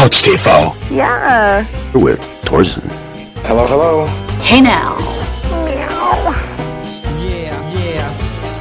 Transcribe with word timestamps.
Couch 0.00 0.22
TV. 0.22 0.48
Ja. 0.96 1.62
With 1.92 2.20
Thorsten. 2.44 2.88
Hello, 3.44 3.66
hello. 3.66 4.06
Hey 4.40 4.62
now. 4.62 4.96
Yeah, 7.20 7.52
yeah. 7.68 8.08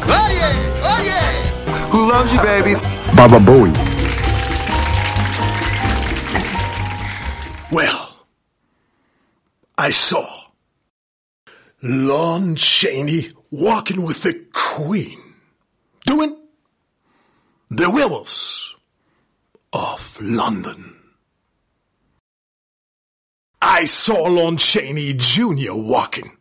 Oh, 0.04 0.28
yeah, 0.36 0.84
oh, 0.84 1.02
yeah. 1.02 1.88
Who 1.92 2.12
loves 2.12 2.34
you, 2.34 2.42
baby? 2.42 2.76
Baba 3.16 3.40
Bowie. 3.40 3.72
Well, 7.72 8.18
I 9.78 9.92
saw 9.92 10.28
Lon 11.82 12.58
Chaney 12.58 13.30
walking 13.50 14.04
with 14.04 14.24
the 14.24 14.46
Queen, 14.52 15.18
doing 16.06 16.36
the 17.70 17.90
werewolves 17.90 18.76
of 19.72 20.18
London. 20.20 20.99
I 23.62 23.86
saw 23.86 24.24
Lon 24.24 24.58
Chaney 24.58 25.14
Jr. 25.14 25.74
walking 25.74 26.38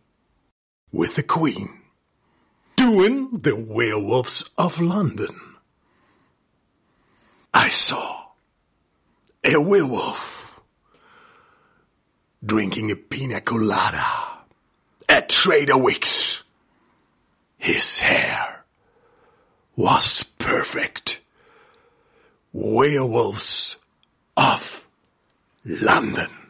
with 0.93 1.17
the 1.17 1.23
Queen, 1.23 1.81
doing 2.77 3.31
the 3.33 3.57
werewolves 3.57 4.49
of 4.57 4.81
London. 4.81 5.37
I 7.53 7.69
saw 7.71 8.27
a 9.45 9.57
werewolf 9.57 10.61
drinking 12.45 12.91
a 12.93 12.97
pina 12.97 13.41
colada 13.41 14.05
at 15.09 15.29
Trader 15.29 15.77
Wick's. 15.77 16.45
His 17.57 17.99
hair 17.99 18.65
was 19.75 20.23
perfect. 20.23 21.21
Werewolves 22.53 23.77
of 24.37 24.89
London. 25.65 26.48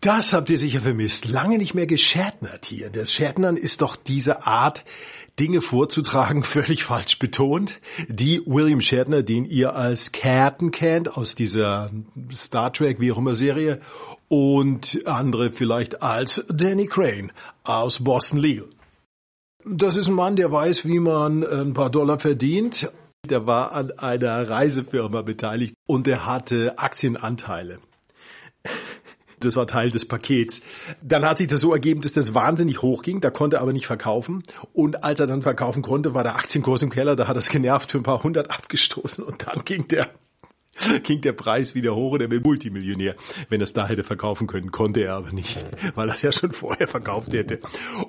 Das 0.00 0.32
habt 0.32 0.48
ihr 0.48 0.56
sicher 0.56 0.80
vermisst. 0.80 1.28
Lange 1.28 1.58
nicht 1.58 1.74
mehr 1.74 1.86
geschärtnert 1.86 2.64
hier. 2.64 2.88
Das 2.88 3.12
Schärtnern 3.12 3.58
ist 3.58 3.82
doch 3.82 3.96
diese 3.96 4.46
Art, 4.46 4.82
Dinge 5.38 5.60
vorzutragen, 5.60 6.42
völlig 6.56 6.84
falsch 6.84 7.18
betont, 7.18 7.80
die 8.08 8.40
William 8.46 8.80
Shatner, 8.80 9.22
den 9.22 9.44
ihr 9.44 9.76
als 9.76 10.10
Captain 10.12 10.70
kennt, 10.70 11.18
aus 11.18 11.34
dieser 11.34 11.90
Star 12.34 12.72
Trek, 12.72 12.98
wie 13.00 13.12
auch 13.12 13.18
immer 13.18 13.34
Serie, 13.34 13.80
und 14.28 15.00
andere 15.04 15.52
vielleicht 15.52 16.02
als 16.02 16.46
Danny 16.48 16.86
Crane 16.86 17.30
aus 17.64 18.02
Boston 18.02 18.38
Legal. 18.38 18.68
Das 19.66 19.98
ist 19.98 20.08
ein 20.08 20.14
Mann, 20.14 20.36
der 20.36 20.50
weiß, 20.50 20.86
wie 20.86 20.98
man 20.98 21.44
ein 21.44 21.74
paar 21.74 21.90
Dollar 21.90 22.18
verdient. 22.18 22.90
Der 23.28 23.46
war 23.46 23.72
an 23.72 23.90
einer 23.98 24.48
Reisefirma 24.48 25.20
beteiligt 25.20 25.74
und 25.86 26.08
er 26.08 26.24
hatte 26.24 26.78
Aktienanteile. 26.78 27.80
Das 29.40 29.56
war 29.56 29.66
Teil 29.66 29.90
des 29.90 30.04
Pakets. 30.04 30.60
Dann 31.02 31.24
hat 31.24 31.38
sich 31.38 31.46
das 31.46 31.60
so 31.60 31.72
ergeben, 31.72 32.00
dass 32.02 32.12
das 32.12 32.34
wahnsinnig 32.34 32.82
hoch 32.82 33.02
ging. 33.02 33.20
Da 33.20 33.30
konnte 33.30 33.56
er 33.56 33.62
aber 33.62 33.72
nicht 33.72 33.86
verkaufen. 33.86 34.42
Und 34.72 35.02
als 35.02 35.20
er 35.20 35.26
dann 35.26 35.42
verkaufen 35.42 35.82
konnte, 35.82 36.14
war 36.14 36.22
der 36.22 36.36
Aktienkurs 36.36 36.82
im 36.82 36.90
Keller. 36.90 37.16
Da 37.16 37.26
hat 37.26 37.36
er 37.36 37.40
es 37.40 37.48
genervt 37.48 37.90
für 37.90 37.98
ein 37.98 38.04
paar 38.04 38.22
hundert 38.22 38.50
abgestoßen. 38.50 39.24
Und 39.24 39.46
dann 39.46 39.64
ging 39.64 39.88
der 39.88 40.10
ging 41.02 41.20
der 41.20 41.32
Preis 41.32 41.74
wieder 41.74 41.94
hoch 41.94 42.12
und 42.12 42.20
er 42.20 42.30
will 42.30 42.40
Multimillionär. 42.40 43.14
Wenn 43.48 43.60
er 43.60 43.64
es 43.64 43.72
da 43.72 43.86
hätte 43.86 44.04
verkaufen 44.04 44.46
können, 44.46 44.70
konnte 44.70 45.00
er 45.00 45.14
aber 45.14 45.32
nicht, 45.32 45.64
weil 45.94 46.08
er 46.08 46.14
es 46.14 46.22
ja 46.22 46.32
schon 46.32 46.52
vorher 46.52 46.88
verkauft 46.88 47.32
hätte. 47.32 47.60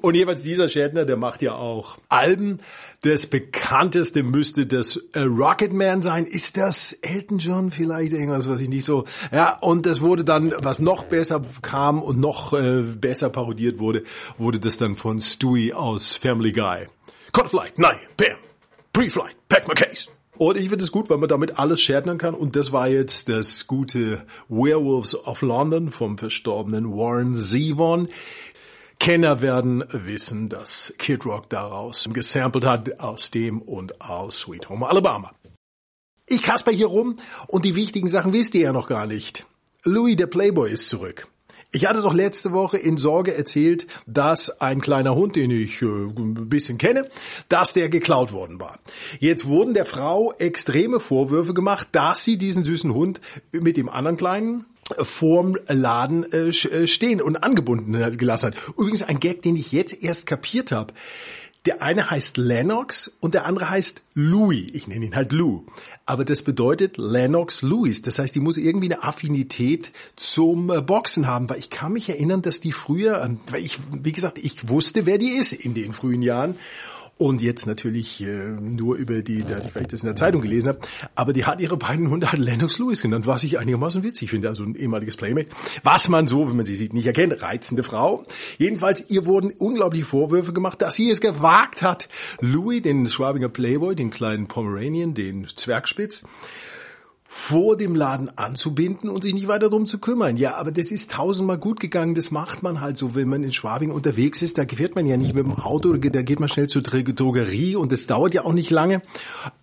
Und 0.01 0.15
jeweils 0.15 0.43
dieser 0.43 0.69
Schädner, 0.69 1.05
der 1.05 1.17
macht 1.17 1.41
ja 1.41 1.55
auch 1.55 1.97
Alben. 2.09 2.59
Das 3.03 3.25
bekannteste 3.25 4.21
müsste 4.21 4.67
das 4.67 4.97
äh, 5.13 5.21
Rocketman 5.21 6.03
sein. 6.03 6.25
Ist 6.25 6.55
das 6.57 6.93
Elton 6.93 7.39
John 7.39 7.71
vielleicht 7.71 8.11
irgendwas, 8.11 8.47
was 8.47 8.61
ich 8.61 8.69
nicht 8.69 8.85
so... 8.85 9.05
Ja, 9.31 9.57
und 9.57 9.87
das 9.87 10.01
wurde 10.01 10.23
dann, 10.23 10.53
was 10.59 10.79
noch 10.79 11.05
besser 11.05 11.41
kam 11.63 12.01
und 12.01 12.19
noch 12.19 12.53
äh, 12.53 12.81
besser 12.81 13.29
parodiert 13.29 13.79
wurde, 13.79 14.03
wurde 14.37 14.59
das 14.59 14.77
dann 14.77 14.97
von 14.97 15.19
Stewie 15.19 15.73
aus 15.73 16.15
Family 16.15 16.51
Guy. 16.51 16.87
Conflight, 17.31 17.79
nein, 17.79 17.97
Bam, 18.17 18.37
Pre-Flight, 18.93 19.35
Pack 19.49 19.67
my 19.67 19.73
case. 19.73 20.09
Und 20.41 20.57
ich 20.57 20.69
finde 20.69 20.83
es 20.83 20.91
gut, 20.91 21.07
weil 21.11 21.19
man 21.19 21.29
damit 21.29 21.59
alles 21.59 21.79
schärtern 21.79 22.17
kann. 22.17 22.33
Und 22.33 22.55
das 22.55 22.71
war 22.71 22.87
jetzt 22.87 23.29
das 23.29 23.67
gute 23.67 24.25
Werewolves 24.49 25.13
of 25.27 25.43
London 25.43 25.91
vom 25.91 26.17
verstorbenen 26.17 26.91
Warren 26.91 27.35
Zevon. 27.35 28.09
Kenner 28.99 29.43
werden 29.43 29.83
wissen, 29.91 30.49
dass 30.49 30.95
Kid 30.97 31.27
Rock 31.27 31.47
daraus 31.51 32.09
gesampelt 32.11 32.65
hat 32.65 32.99
aus 32.99 33.29
dem 33.29 33.61
und 33.61 34.01
aus 34.01 34.39
Sweet 34.39 34.67
Home 34.69 34.89
Alabama. 34.89 35.31
Ich 36.25 36.41
kasper 36.41 36.71
hier 36.71 36.87
rum 36.87 37.17
und 37.45 37.63
die 37.63 37.75
wichtigen 37.75 38.09
Sachen 38.09 38.33
wisst 38.33 38.55
ihr 38.55 38.61
ja 38.61 38.73
noch 38.73 38.87
gar 38.87 39.05
nicht. 39.05 39.45
Louis 39.83 40.15
der 40.15 40.25
Playboy 40.25 40.71
ist 40.71 40.89
zurück. 40.89 41.27
Ich 41.73 41.85
hatte 41.85 42.01
doch 42.01 42.13
letzte 42.13 42.51
Woche 42.51 42.77
in 42.77 42.97
Sorge 42.97 43.33
erzählt, 43.33 43.87
dass 44.05 44.59
ein 44.59 44.81
kleiner 44.81 45.15
Hund, 45.15 45.37
den 45.37 45.51
ich 45.51 45.81
äh, 45.81 45.85
ein 45.85 46.49
bisschen 46.49 46.77
kenne, 46.77 47.07
dass 47.47 47.71
der 47.71 47.87
geklaut 47.87 48.33
worden 48.33 48.59
war. 48.59 48.79
Jetzt 49.19 49.45
wurden 49.45 49.73
der 49.73 49.85
Frau 49.85 50.33
extreme 50.37 50.99
Vorwürfe 50.99 51.53
gemacht, 51.53 51.87
dass 51.93 52.25
sie 52.25 52.37
diesen 52.37 52.65
süßen 52.65 52.93
Hund 52.93 53.21
mit 53.53 53.77
dem 53.77 53.87
anderen 53.87 54.17
kleinen 54.17 54.65
vorm 54.99 55.57
Laden 55.69 56.29
äh, 56.33 56.51
stehen 56.51 57.21
und 57.21 57.37
angebunden 57.37 58.17
gelassen 58.17 58.47
hat. 58.47 58.57
Übrigens 58.77 59.03
ein 59.03 59.21
Gag, 59.21 59.41
den 59.41 59.55
ich 59.55 59.71
jetzt 59.71 60.03
erst 60.03 60.25
kapiert 60.25 60.73
habe. 60.73 60.93
Der 61.67 61.83
eine 61.83 62.09
heißt 62.09 62.37
Lennox 62.37 63.07
und 63.19 63.35
der 63.35 63.45
andere 63.45 63.69
heißt 63.69 64.01
Louis. 64.15 64.67
Ich 64.73 64.87
nenne 64.87 65.05
ihn 65.05 65.15
halt 65.15 65.31
Lou. 65.31 65.65
Aber 66.07 66.25
das 66.25 66.41
bedeutet 66.41 66.97
Lennox 66.97 67.61
Louis. 67.61 68.01
Das 68.01 68.17
heißt, 68.17 68.33
die 68.33 68.39
muss 68.39 68.57
irgendwie 68.57 68.91
eine 68.91 69.03
Affinität 69.03 69.91
zum 70.15 70.67
Boxen 70.87 71.27
haben, 71.27 71.47
weil 71.51 71.59
ich 71.59 71.69
kann 71.69 71.93
mich 71.93 72.09
erinnern, 72.09 72.41
dass 72.41 72.61
die 72.61 72.71
früher, 72.71 73.29
weil 73.51 73.63
ich, 73.63 73.77
wie 73.91 74.11
gesagt, 74.11 74.39
ich 74.39 74.69
wusste, 74.69 75.05
wer 75.05 75.19
die 75.19 75.33
ist 75.33 75.53
in 75.53 75.75
den 75.75 75.93
frühen 75.93 76.23
Jahren. 76.23 76.55
Und 77.21 77.43
jetzt 77.43 77.67
natürlich 77.67 78.19
äh, 78.23 78.49
nur 78.59 78.95
über 78.95 79.21
die, 79.21 79.45
weil 79.47 79.83
ich 79.83 79.87
das 79.89 80.01
in 80.01 80.07
der 80.07 80.15
Zeitung 80.15 80.41
gelesen 80.41 80.69
habe, 80.69 80.79
aber 81.13 81.33
die 81.33 81.45
hat 81.45 81.61
ihre 81.61 81.77
beiden 81.77 82.09
Hunde 82.09 82.31
hat 82.31 82.39
Lennox 82.39 82.79
Lewis 82.79 83.03
genannt, 83.03 83.27
was 83.27 83.43
ich 83.43 83.59
einigermaßen 83.59 84.01
witzig 84.01 84.31
finde, 84.31 84.49
also 84.49 84.63
ein 84.63 84.73
ehemaliges 84.73 85.17
Playmate. 85.17 85.49
Was 85.83 86.09
man 86.09 86.27
so, 86.27 86.49
wenn 86.49 86.57
man 86.57 86.65
sie 86.65 86.73
sieht, 86.73 86.95
nicht 86.95 87.05
erkennt, 87.05 87.39
reizende 87.43 87.83
Frau. 87.83 88.25
Jedenfalls, 88.57 89.05
ihr 89.09 89.27
wurden 89.27 89.51
unglaubliche 89.51 90.07
Vorwürfe 90.07 90.51
gemacht, 90.51 90.81
dass 90.81 90.95
sie 90.95 91.11
es 91.11 91.21
gewagt 91.21 91.83
hat, 91.83 92.09
Louis, 92.39 92.81
den 92.81 93.05
Schwabinger 93.05 93.49
Playboy, 93.49 93.93
den 93.93 94.09
kleinen 94.09 94.47
Pomeranian, 94.47 95.13
den 95.13 95.45
Zwergspitz, 95.45 96.23
vor 97.33 97.77
dem 97.77 97.95
Laden 97.95 98.29
anzubinden 98.37 99.09
und 99.09 99.23
sich 99.23 99.33
nicht 99.33 99.47
weiter 99.47 99.69
darum 99.69 99.85
zu 99.85 99.99
kümmern. 99.99 100.35
Ja, 100.35 100.55
aber 100.55 100.69
das 100.69 100.91
ist 100.91 101.11
tausendmal 101.11 101.57
gut 101.57 101.79
gegangen. 101.79 102.13
Das 102.13 102.29
macht 102.29 102.61
man 102.61 102.81
halt 102.81 102.97
so, 102.97 103.15
wenn 103.15 103.29
man 103.29 103.41
in 103.41 103.53
Schwabing 103.53 103.91
unterwegs 103.91 104.41
ist. 104.41 104.57
Da 104.57 104.65
fährt 104.65 104.95
man 104.95 105.05
ja 105.05 105.15
nicht 105.15 105.33
mit 105.33 105.45
dem 105.45 105.53
Auto, 105.53 105.95
da 105.95 106.21
geht 106.23 106.41
man 106.41 106.49
schnell 106.49 106.67
zur 106.67 106.81
Drogerie 106.81 107.77
und 107.77 107.93
das 107.93 108.05
dauert 108.05 108.33
ja 108.33 108.43
auch 108.43 108.51
nicht 108.51 108.69
lange. 108.69 109.01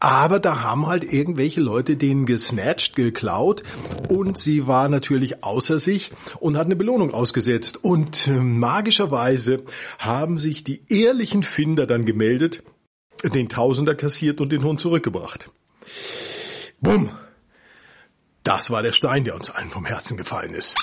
Aber 0.01 0.41
da 0.41 0.63
haben 0.63 0.87
halt 0.87 1.13
irgendwelche 1.13 1.61
Leute 1.61 1.97
den 1.97 2.25
gesnatcht, 2.25 2.97
geklaut 2.97 3.63
und 4.09 4.39
sie 4.39 4.67
war 4.67 4.89
natürlich 4.89 5.45
außer 5.45 5.79
sich 5.79 6.11
und 6.41 6.57
hat 6.57 6.65
eine 6.65 6.77
Belohnung 6.77 7.13
ausgesetzt. 7.13 7.85
Und 7.85 8.29
äh, 8.29 8.31
magischerweise 8.31 9.63
haben 9.99 10.39
sich 10.39 10.65
die 10.65 10.81
ehrlichen 10.89 11.43
Finder 11.43 11.87
dann 11.87 12.07
gemeldet, 12.07 12.63
den 13.23 13.51
Tausender 13.51 13.95
kassiert 13.95 14.41
und 14.41 14.53
den 14.53 14.65
Hund 14.65 14.81
zurückgebracht. 14.81 15.51
Bumm! 16.81 17.11
Das 18.45 18.71
war 18.71 18.83
der 18.83 18.93
Stein, 18.93 19.25
der 19.25 19.35
uns 19.35 19.51
allen 19.51 19.71
vom 19.71 19.85
Herzen 19.85 20.17
gefallen 20.17 20.55
ist. 20.55 20.75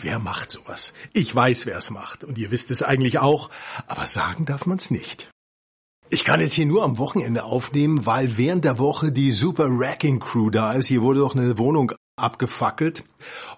Wer 0.00 0.18
macht 0.18 0.50
sowas? 0.50 0.92
Ich 1.12 1.34
weiß, 1.34 1.66
wer 1.66 1.78
es 1.78 1.90
macht. 1.90 2.24
Und 2.24 2.36
ihr 2.38 2.50
wisst 2.50 2.70
es 2.70 2.82
eigentlich 2.82 3.18
auch. 3.18 3.50
Aber 3.86 4.06
sagen 4.06 4.44
darf 4.44 4.66
man 4.66 4.78
es 4.78 4.90
nicht. 4.90 5.30
Ich 6.10 6.24
kann 6.24 6.40
jetzt 6.40 6.52
hier 6.52 6.66
nur 6.66 6.84
am 6.84 6.98
Wochenende 6.98 7.44
aufnehmen, 7.44 8.06
weil 8.06 8.36
während 8.36 8.64
der 8.64 8.78
Woche 8.78 9.12
die 9.12 9.32
Super 9.32 9.66
Racking 9.68 10.20
Crew 10.20 10.50
da 10.50 10.72
ist. 10.74 10.86
Hier 10.86 11.02
wurde 11.02 11.20
doch 11.20 11.34
eine 11.34 11.58
Wohnung 11.58 11.92
abgefackelt. 12.16 13.04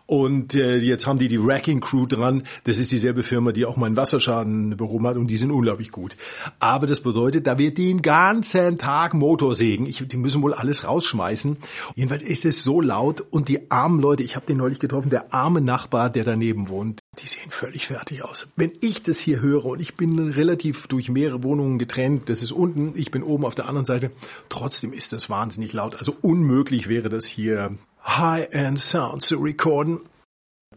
Und 0.07 0.55
äh, 0.55 0.77
jetzt 0.77 1.07
haben 1.07 1.19
die 1.19 1.29
die 1.29 1.37
Racking 1.37 1.81
Crew 1.81 2.07
dran. 2.07 2.45
Das 2.65 2.79
ist 2.79 2.93
dieselbe 2.93 3.25
Firma, 3.25 3.53
die 3.53 3.67
auch 3.67 3.77
meinen 3.77 3.97
Wasserschaden 3.97 4.77
behoben 4.77 5.07
hat 5.07 5.17
und 5.17 5.27
die 5.27 5.37
sind 5.37 5.51
unglaublich 5.51 5.91
gut. 5.91 6.17
Aber 6.61 6.87
das 6.87 7.01
bedeutet, 7.01 7.47
da 7.47 7.59
wird 7.59 7.77
den 7.77 8.03
ganzen 8.03 8.79
Tag 8.79 9.15
Motorsägen. 9.15 9.87
Ich, 9.87 10.07
die 10.07 10.17
müssen 10.17 10.43
wohl 10.43 10.55
alles 10.55 10.87
rausschmeißen. 10.87 11.57
Jedenfalls 11.97 12.23
ist 12.23 12.45
es 12.45 12.63
so 12.63 12.81
laut 12.81 13.21
und 13.21 13.49
die 13.49 13.71
armen 13.71 14.01
Leute, 14.01 14.23
ich 14.23 14.37
habe 14.37 14.47
den 14.47 14.59
neulich 14.59 14.79
getroffen, 14.79 15.11
der 15.11 15.35
arme 15.35 15.61
Nachbar, 15.61 16.09
der 16.09 16.25
daneben 16.25 16.69
wohnt, 16.69 17.01
die 17.19 17.27
sehen 17.27 17.51
völlig 17.51 17.89
fertig 17.89 18.23
aus. 18.23 18.47
Wenn 18.57 18.73
ich 18.81 19.03
das 19.03 19.19
hier 19.19 19.41
höre 19.41 19.67
und 19.67 19.81
ich 19.81 19.97
bin 19.97 20.19
relativ 20.31 20.87
durch 20.87 21.09
mehrere 21.09 21.43
Wohnungen 21.43 21.79
getrennt, 21.79 22.29
das 22.29 22.43
ist 22.43 22.53
unten, 22.53 22.93
ich 22.95 23.11
bin 23.11 23.25
oben 23.25 23.45
auf 23.45 23.57
der 23.57 23.69
anderen 23.69 23.87
Seite, 23.87 24.13
trotzdem 24.49 24.93
ist 24.93 25.13
das 25.13 25.29
wahnsinnig 25.29 25.73
laut. 25.73 25.97
Also 25.97 26.17
unmöglich 26.23 26.89
wäre 26.89 27.09
das 27.09 27.27
hier 27.27 27.77
High-End 28.07 28.79
Sound 28.79 29.23
zu 29.23 29.39
recorden. 29.39 30.01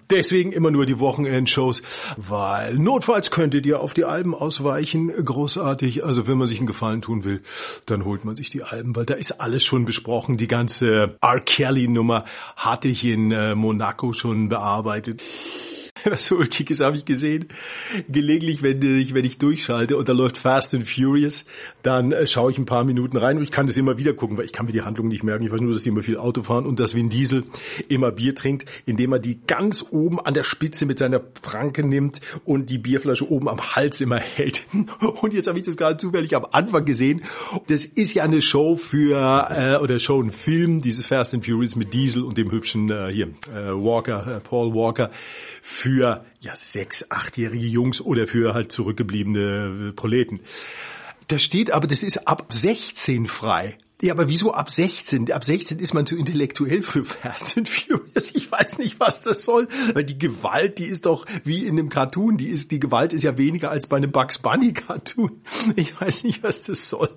Deswegen 0.10 0.52
immer 0.52 0.72
nur 0.72 0.88
die 0.88 0.98
Wochenendshows, 0.98 1.84
weil 2.18 2.80
notfalls 2.80 3.30
könntet 3.30 3.68
ihr 3.68 3.80
auf 3.80 3.94
die 3.94 4.06
Alben 4.06 4.34
ausweichen. 4.34 5.10
Großartig. 5.10 6.04
Also 6.04 6.28
wenn 6.28 6.40
man 6.40 6.48
sich 6.48 6.58
einen 6.58 6.66
Gefallen 6.66 7.04
tun 7.04 7.24
will, 7.24 7.44
dann 7.86 8.06
holt 8.06 8.26
man 8.26 8.36
sich 8.36 8.50
die 8.50 8.64
Alben, 8.64 8.96
weil 8.96 9.06
da 9.06 9.14
ist 9.14 9.40
alles 9.40 9.64
schon 9.64 9.86
besprochen. 9.86 10.38
Die 10.38 10.48
ganze 10.48 11.18
R. 11.22 11.40
Kelly-Nummer 11.42 12.26
hatte 12.56 12.88
ich 12.88 13.06
in 13.06 13.32
äh, 13.32 13.54
Monaco 13.54 14.12
schon 14.12 14.50
bearbeitet. 14.50 15.22
was 16.06 16.25
so 16.25 16.38
ulkig 16.38 16.69
ist, 16.69 16.81
habe 16.81 16.98
ich 16.98 17.06
gesehen. 17.06 17.48
Gelegentlich, 18.07 18.62
wenn 18.62 18.81
ich, 18.81 19.13
wenn 19.13 19.25
ich 19.25 19.38
durchschalte 19.38 19.98
und 19.98 20.07
da 20.07 20.13
läuft 20.13 20.38
Fast 20.38 20.74
and 20.74 20.88
Furious, 20.88 21.46
dann 21.84 22.12
äh, 22.12 22.28
schaue 22.28 22.51
ich 22.51 22.57
ein 22.57 22.66
paar 22.66 22.84
Minuten 22.84 23.18
rein 23.18 23.38
und 23.38 23.44
ich 23.44 23.51
kann 23.51 23.68
das 23.68 23.78
immer 23.78 23.98
wieder 23.98 24.13
gucken, 24.13 24.38
weil 24.38 24.46
ich 24.46 24.54
kann 24.54 24.66
mir 24.66 24.72
die 24.72 24.81
Handlung 24.81 25.07
nicht 25.07 25.24
merken. 25.24 25.46
Ich 25.46 25.51
weiß 25.51 25.62
nur, 25.62 25.74
dass 25.74 25.84
die 25.84 25.90
immer 25.90 26.04
viel 26.04 26.18
Auto 26.18 26.44
fahren 26.44 26.66
und 26.66 26.80
dass 26.80 26.96
Vin 26.96 27.10
Diesel 27.10 27.44
immer 27.88 28.12
Bier 28.12 28.36
trinkt, 28.36 28.66
indem 28.86 29.13
er 29.13 29.19
die 29.19 29.40
ganz 29.46 29.86
oben 29.90 30.19
an 30.19 30.34
der 30.34 30.44
Spitze 30.44 30.86
mit 30.86 31.00
seiner 31.00 31.19
Pranke 31.19 31.84
nimmt 31.86 32.22
und 32.46 32.69
die 32.69 32.78
Bierflasche 32.78 33.30
oben 33.30 33.50
am 33.50 33.75
Hals 33.75 34.01
immer 34.01 34.18
hält. 34.18 34.66
Und 35.22 35.34
jetzt 35.34 35.48
habe 35.48 35.57
ich 35.57 35.66
das 35.66 35.75
gerade 35.75 35.98
zufällig 35.98 36.36
am 36.36 36.46
Anfang 36.51 36.86
gesehen. 36.86 37.24
Das 37.68 37.86
ist 37.86 38.13
ja 38.13 38.24
eine 38.24 38.42
Show 38.42 38.75
für, 38.75 39.48
äh, 39.50 39.84
oder 39.84 40.00
Show, 40.00 40.22
ein 40.22 40.31
Film, 40.31 40.81
dieses 40.81 41.06
Fast 41.06 41.34
and 41.34 41.46
Furious 41.46 41.75
mit 41.75 41.94
Diesel 41.94 42.24
und 42.24 42.38
dem 42.38 42.51
hübschen 42.51 42.90
äh, 42.90 43.10
hier, 43.12 43.28
äh, 43.54 43.72
Walker, 43.74 44.38
äh, 44.38 44.40
Paul 44.40 44.74
Walker 44.74 45.12
für 45.62 45.88
ja 45.97 46.56
sechs, 46.56 47.06
achtjährige 47.09 47.65
Jungs 47.65 48.01
oder 48.01 48.27
für 48.27 48.53
halt 48.53 48.71
zurückgebliebene 48.71 49.94
Proleten. 49.95 50.41
Da 51.27 51.38
steht 51.38 51.71
aber, 51.71 51.88
das 51.88 52.03
ist 52.03 52.27
ab 52.27 52.47
16 52.50 53.27
frei. 53.27 53.77
Ja, 54.01 54.13
aber 54.13 54.30
wieso 54.30 54.54
ab 54.54 54.69
16? 54.69 55.30
Ab 55.34 55.44
16 55.44 55.78
ist 55.80 55.94
man 55.94 56.06
zu 56.06 56.16
intellektuell 56.16 56.84
für 56.84 57.04
Fast 57.04 57.57
and 57.57 57.68
Furious. 57.68 58.31
Ich 58.34 58.50
weiß 58.50 58.78
nicht, 58.78 58.98
was 59.00 59.22
das 59.22 59.44
soll. 59.44 59.68
Weil 59.94 60.06
die 60.06 60.18
Gewalt, 60.18 60.78
die 60.78 60.86
ist 60.86 61.06
doch 61.06 61.25
wie 61.44 61.66
in 61.66 61.78
einem 61.78 61.90
Cartoon. 61.90 62.38
Die 62.38 62.48
ist, 62.48 62.72
die 62.72 62.80
Gewalt 62.80 63.12
ist 63.12 63.24
ja 63.24 63.38
weniger 63.38 63.72
als 63.72 63.88
bei 63.88 63.98
einem 63.98 64.12
Bugs 64.12 64.38
Bunny 64.38 64.72
Cartoon. 64.72 65.42
Ich 65.75 66.00
weiß 66.00 66.24
nicht, 66.24 66.44
was 66.44 66.62
das 66.62 66.90
soll, 66.90 67.10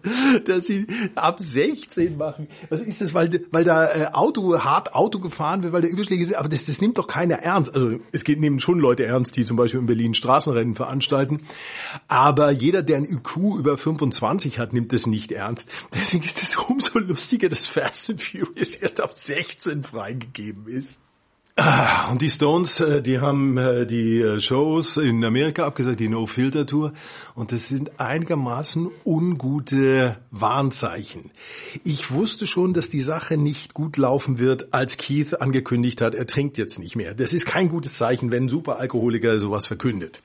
dass 0.45 0.67
sie 0.67 0.87
ab 1.15 1.39
16 1.39 2.17
machen. 2.17 2.49
Was 2.69 2.81
ist 2.81 3.01
das, 3.01 3.15
weil, 3.15 3.47
weil 3.51 3.65
da 3.65 3.87
äh, 3.87 4.07
Auto, 4.13 4.59
hart 4.59 4.95
Auto 4.95 5.21
gefahren 5.21 5.63
wird, 5.63 5.73
weil 5.73 5.83
da 5.83 5.89
Überschläge 5.89 6.25
sind. 6.25 6.35
Aber 6.35 6.49
das, 6.49 6.65
das 6.65 6.81
nimmt 6.81 6.99
doch 6.99 7.07
keiner 7.07 7.37
ernst. 7.37 7.75
Also 7.75 7.99
es 8.11 8.25
geht 8.25 8.41
nehmen 8.41 8.59
schon 8.59 8.81
Leute 8.81 9.05
ernst, 9.05 9.37
die 9.37 9.45
zum 9.45 9.57
Beispiel 9.57 9.79
in 9.81 9.87
Berlin 9.87 10.15
Straßenrennen 10.15 10.75
veranstalten. 10.75 11.43
Aber 12.09 12.51
jeder, 12.51 12.83
der 12.83 12.97
ein 12.97 13.05
IQ 13.05 13.37
über 13.59 13.79
25 13.79 14.59
hat, 14.59 14.73
nimmt 14.73 14.93
das 14.93 15.07
nicht 15.07 15.31
ernst. 15.31 15.69
Deswegen 15.95 16.25
ist 16.25 16.43
das 16.43 16.69
umso 16.73 16.99
lustiger, 16.99 17.49
dass 17.49 17.67
Fast 17.67 18.11
and 18.11 18.23
Furious 18.23 18.75
erst 18.75 19.01
ab 19.01 19.15
16 19.15 19.83
freigegeben 19.83 20.67
ist. 20.67 21.01
Ah, 21.55 22.11
und 22.11 22.23
die 22.23 22.31
Stones, 22.31 22.81
äh, 22.81 23.03
die 23.03 23.21
haben 23.21 23.59
äh, 23.59 23.85
die 23.85 24.23
äh, 24.23 24.41
Shows 24.41 24.97
in 24.97 25.23
Amerika 25.23 25.67
abgesagt, 25.67 26.01
die 26.01 26.09
No-Filter-Tour. 26.09 26.95
Und 27.35 27.53
das 27.53 27.69
sind 27.69 28.01
einigermaßen 28.01 28.91
ungute 29.05 30.15
Warnzeichen. 30.31 31.31
Ich 31.85 32.11
wusste 32.11 32.47
schon, 32.47 32.73
dass 32.73 32.89
die 32.89 33.03
Sache 33.03 33.37
nicht 33.37 33.75
gut 33.75 33.99
laufen 33.99 34.39
wird, 34.39 34.73
als 34.73 34.97
Keith 34.97 35.43
angekündigt 35.43 36.01
hat, 36.01 36.15
er 36.15 36.27
trinkt 36.27 36.57
jetzt 36.57 36.79
nicht 36.79 36.97
mehr. 36.97 37.13
Das 37.13 37.35
ist 37.35 37.45
kein 37.45 37.69
gutes 37.69 37.95
Zeichen, 37.95 38.31
wenn 38.31 38.45
ein 38.45 38.49
Superalkoholiker 38.49 39.39
sowas 39.39 39.67
verkündet. 39.67 40.23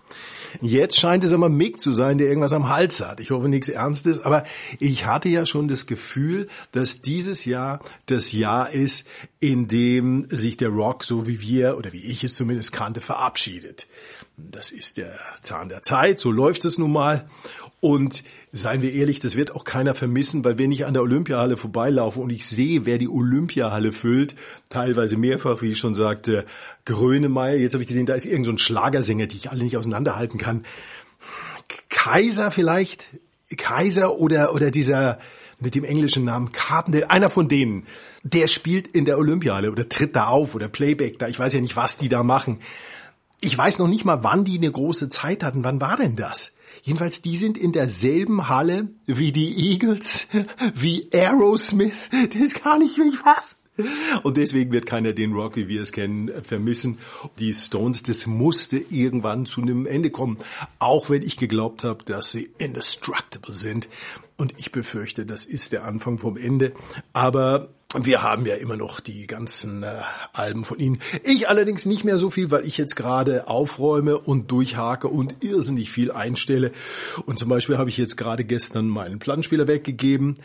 Jetzt 0.61 0.99
scheint 0.99 1.23
es 1.23 1.33
aber 1.33 1.49
Mick 1.49 1.79
zu 1.79 1.91
sein, 1.91 2.17
der 2.17 2.27
irgendwas 2.27 2.53
am 2.53 2.69
Hals 2.69 3.01
hat. 3.01 3.19
Ich 3.19 3.31
hoffe 3.31 3.49
nichts 3.49 3.69
Ernstes, 3.69 4.19
aber 4.19 4.45
ich 4.79 5.05
hatte 5.05 5.29
ja 5.29 5.45
schon 5.45 5.67
das 5.67 5.85
Gefühl, 5.85 6.47
dass 6.71 7.01
dieses 7.01 7.45
Jahr 7.45 7.79
das 8.05 8.31
Jahr 8.31 8.71
ist, 8.71 9.07
in 9.39 9.67
dem 9.67 10.27
sich 10.29 10.57
der 10.57 10.69
Rock, 10.69 11.03
so 11.03 11.27
wie 11.27 11.41
wir 11.41 11.77
oder 11.77 11.94
wie 11.94 12.03
ich 12.03 12.23
es 12.23 12.33
zumindest 12.33 12.71
kannte, 12.71 13.01
verabschiedet. 13.01 13.88
Das 14.39 14.72
ist 14.72 14.98
der 14.98 15.18
Zahn 15.42 15.68
der 15.68 15.81
Zeit, 15.81 16.19
so 16.19 16.31
läuft 16.31 16.63
es 16.63 16.78
nun 16.78 16.92
mal. 16.92 17.28
Und 17.80 18.24
seien 18.51 18.84
wir 18.84 18.94
ehrlich, 18.94 19.19
das 19.19 19.36
wird 19.36 19.56
auch 19.56 19.63
keiner 19.63 19.95
vermissen, 19.95 20.45
weil 20.45 20.60
wenn 20.60 20.72
ich 20.72 20.86
an 20.86 20.94
der 20.94 21.01
Olympiahalle 21.01 21.57
vorbeilaufe 21.57 22.19
und 22.19 22.30
ich 22.30 22.45
sehe, 22.45 22.86
wer 22.86 23.00
die 23.00 23.10
Olympiahalle 23.10 23.92
füllt, 23.94 24.36
teilweise 24.69 25.18
mehrfach, 25.18 25.63
wie 25.63 25.72
ich 25.72 25.80
schon 25.80 25.95
sagte, 25.95 26.45
Grönemeyer, 26.86 27.57
jetzt 27.57 27.74
habe 27.74 27.84
ich 27.84 27.88
gesehen, 27.88 28.06
da 28.06 28.13
ist 28.13 28.28
irgendein 28.28 28.57
so 28.57 28.63
Schlagersänger, 28.63 29.25
die 29.25 29.38
ich 29.38 29.50
alle 29.50 29.63
nicht 29.63 29.75
auseinanderhalten 29.75 30.40
kann. 30.40 30.66
Kaiser 31.90 32.51
vielleicht? 32.51 33.10
Kaiser 33.57 34.19
oder, 34.19 34.54
oder 34.54 34.69
dieser 34.69 35.18
mit 35.60 35.74
dem 35.74 35.83
englischen 35.83 36.25
Namen 36.25 36.51
Carpenter, 36.51 37.10
einer 37.10 37.31
von 37.31 37.50
denen, 37.50 37.88
der 38.22 38.48
spielt 38.48 38.88
in 38.88 39.06
der 39.06 39.18
Olympiahalle 39.18 39.72
oder 39.72 39.90
tritt 39.90 40.16
da 40.16 40.28
auf 40.28 40.54
oder 40.54 40.68
Playback 40.68 41.18
da. 41.18 41.28
Ich 41.28 41.40
weiß 41.40 41.54
ja 41.54 41.62
nicht, 41.62 41.75
was 41.75 41.98
die 41.98 42.10
da 42.10 42.22
machen. 42.22 42.60
Ich 43.39 43.56
weiß 43.56 43.78
noch 43.78 43.88
nicht 43.88 44.04
mal, 44.04 44.24
wann 44.24 44.45
die 44.45 44.57
eine 44.57 44.72
große 44.72 45.10
Zeit 45.10 45.44
hatten. 45.44 45.63
Wann 45.63 45.80
war 45.80 45.95
denn 45.95 46.16
das? 46.16 46.54
Jedenfalls, 46.81 47.22
die 47.22 47.36
sind 47.36 47.57
in 47.57 47.72
derselben 47.72 48.50
Halle 48.50 48.89
wie 49.06 49.31
die 49.31 49.72
Eagles, 49.72 50.28
wie 50.75 51.10
Aerosmith. 51.13 51.94
Das 52.39 52.54
kann 52.54 52.81
ich 52.81 52.98
nicht 52.98 53.18
fassen. 53.18 53.57
Und 54.24 54.38
deswegen 54.38 54.72
wird 54.72 54.88
keiner 54.88 55.13
den 55.13 55.34
Rock, 55.34 55.56
wie 55.56 55.68
wir 55.68 55.84
es 55.84 55.92
kennen, 55.92 56.31
vermissen. 56.44 56.98
Die 57.38 57.54
Stones, 57.54 58.01
das 58.01 58.25
musste 58.25 58.78
irgendwann 58.78 59.45
zu 59.45 59.62
einem 59.62 59.86
Ende 59.86 60.10
kommen. 60.10 60.40
Auch 60.80 61.12
wenn 61.12 61.22
ich 61.22 61.38
geglaubt 61.38 61.83
habe, 61.83 62.04
dass 62.04 62.31
sie 62.31 62.50
indestructible 62.57 63.54
sind. 63.54 63.88
Und 64.36 64.56
ich 64.57 64.72
befürchte, 64.72 65.28
das 65.28 65.45
ist 65.45 65.74
der 65.74 65.83
Anfang 65.83 66.18
vom 66.18 66.38
Ende. 66.38 66.74
Aber 67.13 67.69
wir 68.05 68.21
haben 68.21 68.45
ja 68.45 68.55
immer 68.55 68.77
noch 68.77 68.99
die 68.99 69.27
ganzen 69.27 69.83
äh, 69.83 70.01
Alben 70.33 70.65
von 70.65 70.79
ihnen. 70.79 70.99
Ich 71.23 71.49
allerdings 71.49 71.85
nicht 71.85 72.03
mehr 72.03 72.17
so 72.17 72.29
viel, 72.29 72.51
weil 72.51 72.65
ich 72.65 72.77
jetzt 72.77 72.95
gerade 72.95 73.47
aufräume 73.47 74.17
und 74.17 74.51
durchhake 74.51 75.07
und 75.07 75.44
irrsinnig 75.44 75.91
viel 75.91 76.11
einstelle. 76.11 76.71
Und 77.25 77.39
zum 77.39 77.49
Beispiel 77.49 77.77
habe 77.77 77.89
ich 77.89 77.97
jetzt 77.97 78.17
gerade 78.17 78.44
gestern 78.44 78.88
meinen 78.88 79.19
Plattenspieler 79.19 79.67
weggegeben 79.67 80.35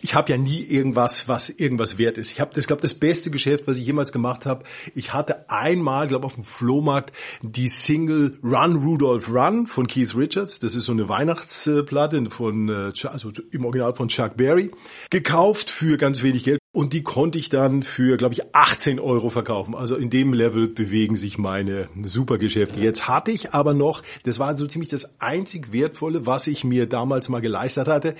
ich 0.00 0.14
habe 0.14 0.30
ja 0.30 0.38
nie 0.38 0.62
irgendwas, 0.62 1.26
was 1.26 1.50
irgendwas 1.50 1.98
wert 1.98 2.18
ist. 2.18 2.30
Ich 2.30 2.40
habe 2.40 2.54
das, 2.54 2.66
glaube 2.66 2.82
das 2.82 2.94
beste 2.94 3.30
Geschäft, 3.30 3.66
was 3.66 3.78
ich 3.78 3.86
jemals 3.86 4.12
gemacht 4.12 4.46
habe. 4.46 4.64
Ich 4.94 5.12
hatte 5.12 5.50
einmal, 5.50 6.06
glaube 6.06 6.24
auf 6.24 6.34
dem 6.34 6.44
Flohmarkt 6.44 7.12
die 7.42 7.68
Single 7.68 8.38
Run 8.42 8.76
Rudolph 8.76 9.28
Run 9.28 9.66
von 9.66 9.86
Keith 9.88 10.14
Richards. 10.14 10.60
Das 10.60 10.74
ist 10.76 10.84
so 10.84 10.92
eine 10.92 11.08
Weihnachtsplatte 11.08 12.30
von, 12.30 12.68
äh, 12.68 12.92
also 13.08 13.32
im 13.50 13.64
Original 13.64 13.94
von 13.94 14.08
Chuck 14.08 14.36
Berry, 14.36 14.70
gekauft 15.10 15.70
für 15.70 15.96
ganz 15.96 16.22
wenig 16.22 16.44
Geld. 16.44 16.57
Und 16.70 16.92
die 16.92 17.02
konnte 17.02 17.38
ich 17.38 17.48
dann 17.48 17.82
für, 17.82 18.18
glaube 18.18 18.34
ich, 18.34 18.54
18 18.54 19.00
Euro 19.00 19.30
verkaufen. 19.30 19.74
Also 19.74 19.96
in 19.96 20.10
dem 20.10 20.34
Level 20.34 20.68
bewegen 20.68 21.16
sich 21.16 21.38
meine 21.38 21.88
Supergeschäfte. 22.02 22.78
Jetzt 22.78 23.08
hatte 23.08 23.30
ich 23.30 23.54
aber 23.54 23.72
noch, 23.72 24.02
das 24.24 24.38
war 24.38 24.54
so 24.56 24.66
ziemlich 24.66 24.90
das 24.90 25.18
einzig 25.18 25.72
Wertvolle, 25.72 26.26
was 26.26 26.46
ich 26.46 26.64
mir 26.64 26.86
damals 26.86 27.30
mal 27.30 27.40
geleistet 27.40 27.88
hatte. 27.88 28.14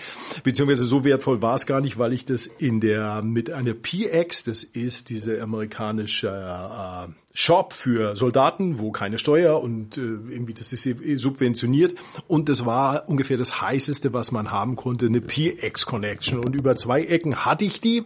Beziehungsweise 0.45 0.85
so 0.85 1.05
wertvoll 1.05 1.43
war 1.43 1.57
es 1.57 1.67
gar 1.67 1.83
nicht, 1.83 1.99
weil 1.99 2.15
ich 2.15 2.25
das 2.25 2.47
in 2.47 2.81
der, 2.81 3.21
mit 3.21 3.51
einer 3.51 3.75
PX, 3.75 4.45
das 4.45 4.65
ist 4.65 5.11
diese 5.11 5.43
amerikanische 5.43 6.29
äh, 6.29 7.13
Shop 7.41 7.73
für 7.73 8.17
Soldaten, 8.17 8.81
wo 8.81 8.91
keine 8.91 9.17
Steuer 9.17 9.63
und 9.63 9.97
äh, 9.97 10.01
irgendwie 10.01 10.55
das 10.55 10.73
ist 10.73 10.89
subventioniert. 11.21 11.95
Und 12.27 12.49
das 12.49 12.67
war 12.67 13.09
ungefähr 13.09 13.37
das 13.37 13.61
heißeste, 13.61 14.13
was 14.13 14.33
man 14.33 14.51
haben 14.51 14.75
konnte, 14.75 15.07
eine 15.07 15.21
PX 15.21 15.87
Connection. 15.87 16.41
Und 16.41 16.57
über 16.57 16.75
zwei 16.75 17.05
Ecken 17.05 17.45
hatte 17.45 17.65
ich 17.65 17.81
die 17.81 18.03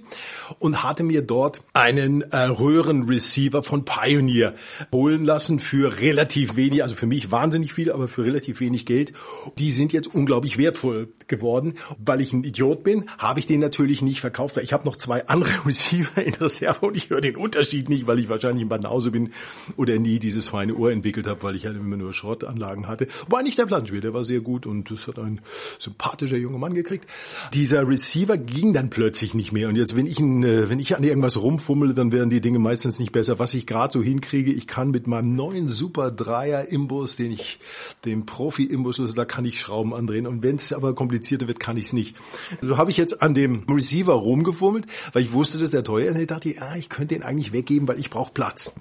und 0.59 0.83
hatte 0.83 1.03
mir 1.03 1.23
dort 1.23 1.63
einen 1.73 2.21
äh, 2.21 2.43
Röhrenreceiver 2.43 3.63
von 3.63 3.87
Pioneer 3.87 4.55
holen 4.93 5.25
lassen 5.25 5.61
für 5.61 5.99
relativ 5.99 6.57
wenig, 6.57 6.83
also 6.83 6.95
für 6.95 7.07
mich 7.07 7.31
wahnsinnig 7.33 7.73
viel, 7.73 7.91
aber 7.91 8.09
für 8.09 8.25
relativ 8.25 8.61
wenig 8.61 8.85
Geld. 8.85 9.15
Die 9.57 9.71
sind 9.71 9.95
jetzt 9.95 10.15
unglaublich 10.15 10.59
wertvoll 10.59 11.09
geworden, 11.27 11.79
weil 11.97 12.21
ich 12.21 12.35
ein 12.35 12.45
Idiot 12.45 12.85
bin, 12.85 13.09
habe 13.17 13.41
ich 13.41 13.47
den 13.47 13.61
natürlich 13.61 14.03
nicht 14.03 14.21
verkauft, 14.21 14.57
weil 14.57 14.65
ich 14.65 14.75
habe 14.75 14.85
noch 14.85 14.97
zwei 14.97 15.27
andere 15.27 15.55
Receiver 15.65 16.23
in 16.23 16.35
Reserve 16.35 16.85
und 16.85 16.99
ich 16.99 17.09
höre 17.09 17.23
den 17.23 17.37
Unterschied 17.37 17.89
nicht, 17.89 18.07
weil 18.07 18.19
ich 18.19 18.29
wahrscheinlich 18.29 18.65
in 18.65 18.69
Banause 18.69 19.11
bin 19.11 19.22
bin 19.25 19.33
oder 19.77 19.99
nie 19.99 20.19
dieses 20.19 20.49
feine 20.49 20.75
Ohr 20.75 20.91
entwickelt 20.91 21.27
habe, 21.27 21.43
weil 21.43 21.57
ich 21.57 21.67
halt 21.67 21.77
immer 21.77 21.97
nur 21.97 22.13
Schrottanlagen 22.13 22.89
hatte. 22.89 23.09
War 23.29 23.43
nicht 23.43 23.59
der 23.59 23.67
Plattenspieler, 23.67 24.03
der 24.03 24.15
war 24.15 24.25
sehr 24.25 24.41
gut 24.41 24.67
und 24.67 24.91
das 24.91 25.09
hat 25.09 25.19
ein 25.19 25.41
sympathischer 25.79 26.37
junger 26.37 26.59
Mann 26.59 26.75
gekriegt. 26.75 27.07
Dieser 27.55 27.87
Receiver 27.87 28.37
ging 28.37 28.73
dann 28.73 28.91
plötzlich 28.91 29.35
nicht 29.35 29.53
mehr 29.53 29.69
und 29.69 29.77
jetzt, 29.77 29.97
wenn 29.97 30.07
ich, 30.07 30.21
äh, 30.21 30.69
wenn 30.69 30.79
ich 30.79 30.97
an 30.97 31.05
irgendwas 31.05 31.41
rumfummele, 31.41 31.95
dann 31.95 32.13
werden 32.13 32.31
die 32.31 32.41
Dinge 32.41 32.59
meistens 32.59 32.99
nicht 32.99 33.13
besser. 33.13 33.39
Was 33.39 33.55
ich 33.55 33.67
gerade 33.67 33.93
so 33.93 34.03
hinkriege, 34.03 34.53
ich 34.53 34.67
kann 34.67 34.91
mit 34.91 35.07
meinem 35.07 35.35
neuen 35.35 35.69
Super 35.69 36.11
Dreier 36.11 36.69
Imbus, 36.69 37.17
den 37.17 37.33
ich, 37.33 37.59
dem 38.05 38.27
Profi 38.27 38.65
Imbus, 38.65 39.01
also 39.01 39.15
da 39.15 39.25
kann 39.25 39.45
ich 39.45 39.61
Schrauben 39.61 39.95
andrehen 39.95 40.27
und 40.27 40.43
wenn 40.43 40.57
es 40.57 40.73
aber 40.73 40.95
komplizierter 40.95 41.49
wird, 41.49 41.61
kann 41.61 41.77
ich 41.77 41.87
es 41.87 41.93
nicht. 41.93 42.17
So 42.61 42.77
habe 42.77 42.91
ich 42.91 42.97
jetzt 42.97 43.23
an 43.23 43.35
dem 43.35 43.65
Receiver 43.69 44.13
rumgefummelt, 44.13 44.87
weil 45.13 45.23
ich 45.23 45.33
wusste, 45.33 45.59
dass 45.59 45.71
der 45.71 45.85
teuer 45.85 46.11
ist 46.11 46.15
und 46.17 46.23
ich 46.23 46.27
dachte, 46.27 46.55
ja, 46.55 46.77
ich 46.77 46.89
könnte 46.89 47.15
den 47.15 47.23
eigentlich 47.23 47.53
weggeben, 47.53 47.89
weil 47.89 47.99
ich 47.99 48.11
brauche 48.11 48.33
Platz. 48.33 48.73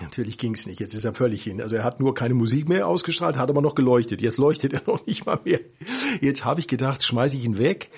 Natürlich 0.00 0.38
ging's 0.38 0.66
nicht. 0.66 0.80
Jetzt 0.80 0.94
ist 0.94 1.04
er 1.04 1.14
völlig 1.14 1.42
hin. 1.42 1.60
Also 1.60 1.74
er 1.76 1.84
hat 1.84 2.00
nur 2.00 2.14
keine 2.14 2.34
Musik 2.34 2.68
mehr 2.68 2.86
ausgestrahlt, 2.86 3.36
hat 3.36 3.50
aber 3.50 3.60
noch 3.60 3.74
geleuchtet. 3.74 4.20
Jetzt 4.20 4.38
leuchtet 4.38 4.72
er 4.72 4.82
noch 4.86 5.04
nicht 5.06 5.26
mal 5.26 5.40
mehr. 5.44 5.60
Jetzt 6.20 6.44
habe 6.44 6.60
ich 6.60 6.68
gedacht, 6.68 7.04
schmeiße 7.04 7.36
ich 7.36 7.44
ihn 7.44 7.58
weg 7.58 7.90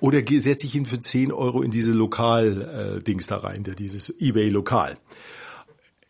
oder 0.00 0.22
setze 0.26 0.66
ich 0.66 0.74
ihn 0.74 0.86
für 0.86 1.00
10 1.00 1.32
Euro 1.32 1.62
in 1.62 1.70
diese 1.70 1.92
Lokal-Dings 1.92 3.26
da 3.26 3.38
rein, 3.38 3.64
dieses 3.64 4.14
eBay-Lokal. 4.20 4.98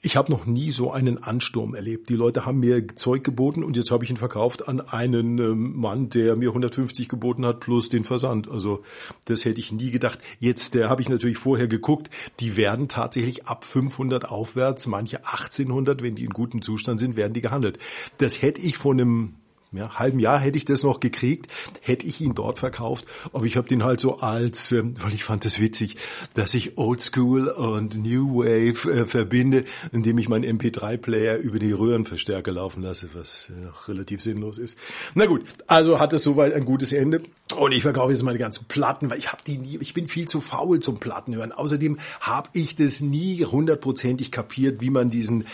Ich 0.03 0.17
habe 0.17 0.31
noch 0.31 0.45
nie 0.45 0.71
so 0.71 0.93
einen 0.93 1.23
Ansturm 1.23 1.75
erlebt. 1.75 2.11
Die 2.11 2.17
Leute 2.17 2.45
haben 2.45 2.61
mir 2.61 2.87
Zeug 2.95 3.25
geboten 3.25 3.65
und 3.65 3.77
jetzt 3.77 3.91
habe 3.91 4.05
ich 4.05 4.11
ihn 4.11 4.19
verkauft 4.19 4.69
an 4.69 4.81
einen 4.81 5.39
ähm, 5.39 5.75
Mann, 5.75 6.11
der 6.11 6.37
mir 6.37 6.51
150 6.51 7.09
geboten 7.09 7.47
hat 7.47 7.61
plus 7.61 7.89
den 7.89 8.05
Versand. 8.05 8.49
Also 8.49 8.83
das 9.25 9.47
hätte 9.47 9.59
ich 9.59 9.73
nie 9.73 9.91
gedacht. 9.91 10.19
Jetzt 10.39 10.77
äh, 10.77 10.85
habe 10.85 11.01
ich 11.01 11.09
natürlich 11.09 11.39
vorher 11.39 11.67
geguckt, 11.67 12.11
die 12.41 12.57
werden 12.57 12.89
tatsächlich 12.89 13.47
ab 13.47 13.65
500 13.65 14.27
aufwärts, 14.27 14.87
manche 14.87 15.27
1800, 15.27 16.03
wenn 16.03 16.15
die 16.15 16.25
in 16.25 16.31
gutem 16.31 16.61
Zustand 16.61 17.01
sind, 17.01 17.17
werden 17.17 17.33
die 17.33 17.41
gehandelt. 17.41 17.79
Das 18.19 18.43
hätte 18.43 18.61
ich 18.61 18.77
von 18.77 19.01
einem 19.01 19.35
ja, 19.77 19.95
halben 19.95 20.19
Jahr 20.19 20.39
hätte 20.39 20.59
ich 20.59 20.65
das 20.65 20.83
noch 20.83 21.01
gekriegt, 21.01 21.51
hätte 21.83 22.07
ich 22.07 22.21
ihn 22.21 22.35
dort 22.35 22.59
verkauft. 22.59 23.05
Aber 23.33 23.45
ich 23.45 23.57
habe 23.57 23.69
den 23.69 23.85
halt 23.85 24.01
so 24.01 24.19
als, 24.19 24.73
ähm, 24.73 24.95
weil 25.01 25.15
ich 25.15 25.25
fand 25.25 25.45
das 25.45 25.61
witzig, 25.61 25.97
dass 26.35 26.55
ich 26.55 26.79
Oldschool 26.79 27.49
und 27.49 27.97
New 27.97 28.39
Wave 28.39 28.93
äh, 28.93 29.07
verbinde, 29.07 29.65
indem 29.93 30.19
ich 30.19 30.29
meinen 30.29 30.59
MP3-Player 30.59 31.39
über 31.39 31.59
die 31.59 31.73
Röhrenverstärker 31.73 32.53
laufen 32.53 32.83
lasse, 32.83 33.11
was 33.15 33.51
äh, 33.51 33.91
relativ 33.91 34.23
sinnlos 34.23 34.59
ist. 34.59 34.79
Na 35.15 35.27
gut, 35.27 35.45
also 35.67 35.99
hat 35.99 36.13
es 36.13 36.23
soweit 36.23 36.53
ein 36.53 36.65
gutes 36.65 36.93
Ende. 36.93 37.23
Und 37.57 37.73
ich 37.73 37.83
verkaufe 37.83 38.13
jetzt 38.13 38.23
meine 38.23 38.39
ganzen 38.39 38.65
Platten, 38.67 39.09
weil 39.11 39.19
ich 39.19 39.31
habe 39.31 39.43
die 39.47 39.59
nie, 39.59 39.79
ich 39.81 39.95
bin 39.95 40.09
viel 40.09 40.27
zu 40.27 40.41
faul 40.41 40.81
zum 40.81 40.99
Plattenhören. 40.99 41.53
Außerdem 41.53 41.99
habe 42.21 42.49
ich 42.53 42.77
das 42.77 43.01
nie 43.01 43.45
hundertprozentig 43.45 44.33
kapiert, 44.33 44.81
wie 44.81 44.91
man 44.91 45.11
diesen 45.11 45.47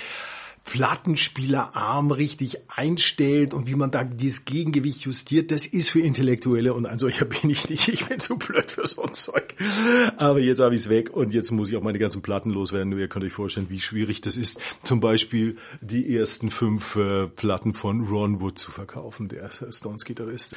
Plattenspielerarm 0.65 2.13
richtig 2.13 2.59
einstellt 2.69 3.53
und 3.53 3.67
wie 3.67 3.75
man 3.75 3.91
da 3.91 4.05
dieses 4.05 4.45
Gegengewicht 4.45 5.03
justiert, 5.03 5.51
das 5.51 5.67
ist 5.67 5.91
für 5.91 6.01
Intellektuelle 6.01 6.73
und 6.73 6.87
ein 6.87 6.99
solcher 6.99 7.25
bin 7.43 7.51
ich 7.51 7.69
nicht. 7.69 7.89
Ich 7.89 8.07
bin 8.07 8.21
zu 8.21 8.39
blöd 8.39 8.71
für 8.71 8.87
so 8.87 9.03
ein 9.03 9.13
Zeug. 9.13 9.55
Aber 10.17 10.41
jetzt 10.41 10.61
habe 10.61 10.75
ich 10.75 10.83
es 10.83 10.89
weg 10.89 11.11
und 11.11 11.35
jetzt 11.35 11.51
muss 11.51 11.69
ich 11.69 11.77
auch 11.77 11.83
meine 11.83 11.99
ganzen 11.99 12.23
Platten 12.23 12.51
loswerden. 12.51 12.91
Nur 12.91 13.01
ihr 13.01 13.09
könnt 13.09 13.25
euch 13.25 13.33
vorstellen, 13.33 13.67
wie 13.71 13.81
schwierig 13.81 14.21
das 14.21 14.37
ist, 14.37 14.61
zum 14.83 15.01
Beispiel 15.01 15.57
die 15.81 16.17
ersten 16.17 16.51
fünf 16.51 16.97
äh, 16.97 17.27
Platten 17.27 17.75
von 17.75 18.07
Ron 18.07 18.41
Wood 18.41 18.59
zu 18.59 18.71
verkaufen, 18.71 19.29
der 19.29 19.51
Stones-Gitarrist. 19.71 20.57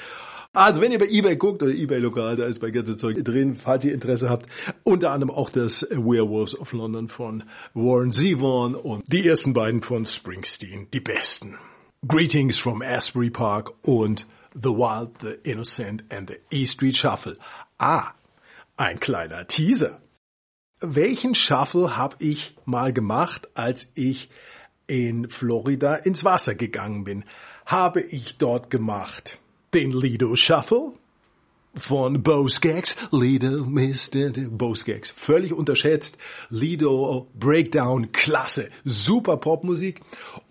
Also 0.56 0.80
wenn 0.80 0.94
ihr 0.94 1.00
bei 1.00 1.10
eBay 1.10 1.36
guckt 1.36 1.62
oder 1.62 1.74
eBay 1.74 2.00
lokal, 2.00 2.38
da 2.38 2.46
ist 2.46 2.60
bei 2.60 2.72
ganze 2.72 2.96
Zeug 2.96 3.22
drin, 3.26 3.58
falls 3.58 3.84
ihr 3.84 3.94
Interesse 3.94 4.30
habt. 4.30 4.46
Unter 4.84 5.12
anderem 5.12 5.36
auch 5.36 5.50
das 5.50 5.86
Werewolves 5.92 6.58
of 6.58 6.72
London 6.72 7.10
von 7.10 7.44
Warren 7.74 8.14
Zevon 8.14 8.74
und 8.74 9.04
die 9.06 9.28
ersten 9.28 9.52
beiden 9.52 9.82
von 9.82 10.06
Springsteen, 10.06 10.88
die 10.94 11.02
besten. 11.02 11.58
Greetings 12.08 12.58
from 12.58 12.82
Asbury 12.82 13.32
Park 13.32 13.74
und 13.82 14.28
The 14.54 14.70
Wild, 14.70 15.10
The 15.20 15.50
Innocent 15.52 16.06
and 16.10 16.30
the 16.30 16.38
E 16.58 16.66
Street 16.66 16.96
Shuffle. 16.96 17.38
Ah, 17.78 18.14
ein 18.78 19.02
kleiner 19.02 19.48
Teaser. 19.48 20.00
Welchen 20.80 21.36
Shuffle 21.36 21.98
habe 21.98 22.16
ich 22.20 22.56
mal 22.64 22.94
gemacht, 22.94 23.50
als 23.56 23.92
ich 23.96 24.30
in 24.88 25.28
Florida 25.28 25.96
ins 25.96 26.24
Wasser 26.24 26.56
gegangen 26.56 27.04
bin? 27.04 27.26
Habe 27.66 28.00
ich 28.00 28.38
dort 28.38 28.70
gemacht 28.70 29.40
den 29.74 29.92
Lido 29.92 30.36
Shuffle 30.36 30.94
von 31.76 32.24
Bo 32.24 32.48
Skaggs. 32.48 32.96
Lido 33.12 33.66
Mr. 33.66 34.32
Bo 34.50 34.74
Skaggs. 34.76 35.12
Völlig 35.16 35.54
unterschätzt. 35.54 36.18
Lido 36.50 37.28
Breakdown, 37.38 38.12
klasse. 38.12 38.70
Super 38.84 39.38
Popmusik. 39.38 40.02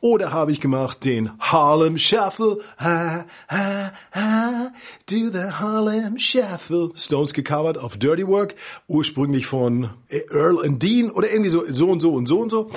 Oder 0.00 0.32
habe 0.32 0.52
ich 0.52 0.60
gemacht 0.60 1.04
den 1.04 1.30
Harlem 1.38 1.96
Shuffle. 1.96 2.58
Ha, 2.78 3.24
ha, 3.48 3.92
ha, 4.12 4.72
do 5.10 5.30
the 5.30 5.50
Harlem 5.52 6.18
Shuffle. 6.18 6.90
Stones 6.94 7.32
gecovert 7.32 7.78
auf 7.78 7.96
Dirty 7.96 8.26
Work. 8.26 8.54
Ursprünglich 8.86 9.46
von 9.46 9.90
Earl 10.08 10.64
and 10.64 10.82
Dean 10.82 11.10
oder 11.10 11.30
irgendwie 11.30 11.50
so, 11.50 11.64
so 11.68 11.88
und 11.88 12.00
so 12.00 12.12
und 12.12 12.26
so 12.26 12.40
und 12.40 12.50
so. 12.50 12.70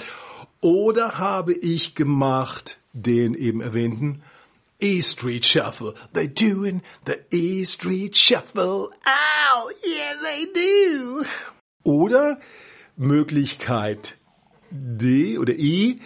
Oder 0.61 1.17
habe 1.17 1.53
ich 1.53 1.95
gemacht 1.95 2.79
den 2.93 3.35
eben 3.35 3.61
erwähnten 3.61 4.23
E 4.79 5.01
Street 5.01 5.43
Shuffle. 5.43 5.95
They're 6.13 6.27
doing 6.27 6.83
the 7.05 7.19
E 7.31 7.65
Street 7.65 8.15
Shuffle. 8.15 8.91
Ow, 9.07 9.71
yeah, 9.83 10.13
they 10.21 10.45
do. 10.53 11.25
Oder 11.83 12.39
Möglichkeit 12.95 14.17
D 14.69 15.39
oder 15.39 15.53
E 15.53 15.99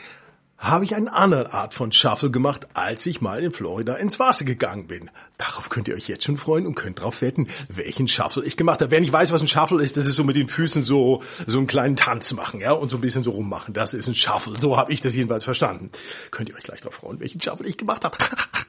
habe 0.62 0.86
ich 0.86 0.94
eine 0.96 1.12
andere 1.12 1.54
Art 1.54 1.74
von 1.74 1.92
Shuffle 1.92 2.30
gemacht, 2.30 2.68
als 2.76 3.08
ich 3.08 3.20
mal 3.20 3.44
in 3.44 3.52
Florida 3.52 3.96
ins 3.96 4.20
Wasser 4.20 4.46
gegangen 4.46 4.86
bin. 4.86 5.10
Darauf 5.40 5.70
könnt 5.70 5.88
ihr 5.88 5.96
euch 5.96 6.08
jetzt 6.08 6.24
schon 6.24 6.38
freuen 6.38 6.68
und 6.68 6.76
könnt 6.76 7.02
drauf 7.02 7.22
wetten, 7.22 7.48
welchen 7.68 8.08
Shuffle 8.08 8.46
ich 8.46 8.58
gemacht 8.58 8.80
habe. 8.82 8.92
Wer 8.92 9.02
nicht 9.02 9.12
weiß, 9.12 9.32
was 9.32 9.42
ein 9.42 9.48
Shuffle 9.48 9.82
ist, 9.82 9.98
das 9.98 10.06
ist 10.06 10.16
so 10.16 10.24
mit 10.24 10.36
den 10.36 10.48
Füßen 10.48 10.84
so 10.84 11.24
so 11.48 11.58
einen 11.58 11.66
kleinen 11.66 11.96
Tanz 11.96 12.32
machen, 12.34 12.62
ja, 12.62 12.74
und 12.74 12.90
so 12.90 12.98
ein 12.98 13.02
bisschen 13.02 13.24
so 13.24 13.32
rummachen. 13.32 13.74
Das 13.74 13.96
ist 13.96 14.08
ein 14.08 14.14
Shuffle. 14.14 14.54
So 14.60 14.78
habe 14.78 14.94
ich 14.94 15.02
das 15.02 15.16
jedenfalls 15.16 15.44
verstanden. 15.44 15.90
Könnt 16.30 16.50
ihr 16.50 16.56
euch 16.56 16.64
gleich 16.64 16.82
drauf 16.82 16.94
freuen, 16.94 17.20
welchen 17.20 17.42
Shuffle 17.42 17.68
ich 17.68 17.78
gemacht 17.78 18.06
habe. 18.06 18.18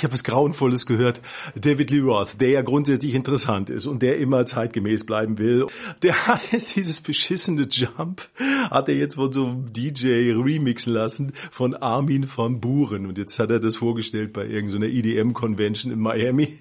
Ich 0.00 0.04
habe 0.04 0.14
was 0.14 0.24
Grauenvolles 0.24 0.86
gehört. 0.86 1.20
David 1.54 1.90
Lee 1.90 2.00
Roth, 2.00 2.40
der 2.40 2.48
ja 2.48 2.62
grundsätzlich 2.62 3.14
interessant 3.14 3.68
ist 3.68 3.84
und 3.84 4.00
der 4.00 4.16
immer 4.16 4.46
zeitgemäß 4.46 5.04
bleiben 5.04 5.36
will, 5.36 5.66
der 6.00 6.26
hat 6.26 6.40
jetzt 6.52 6.74
dieses 6.74 7.02
beschissene 7.02 7.68
Jump, 7.70 8.26
hat 8.70 8.88
er 8.88 8.94
jetzt 8.94 9.16
von 9.16 9.30
so 9.30 9.44
einem 9.44 9.70
DJ 9.70 10.32
remixen 10.32 10.94
lassen 10.94 11.34
von 11.50 11.74
Armin 11.74 12.26
von 12.26 12.62
Buren. 12.62 13.04
Und 13.04 13.18
jetzt 13.18 13.38
hat 13.38 13.50
er 13.50 13.60
das 13.60 13.76
vorgestellt 13.76 14.32
bei 14.32 14.46
irgendeiner 14.46 14.86
EDM-Convention 14.86 15.92
in 15.92 16.00
Miami. 16.00 16.60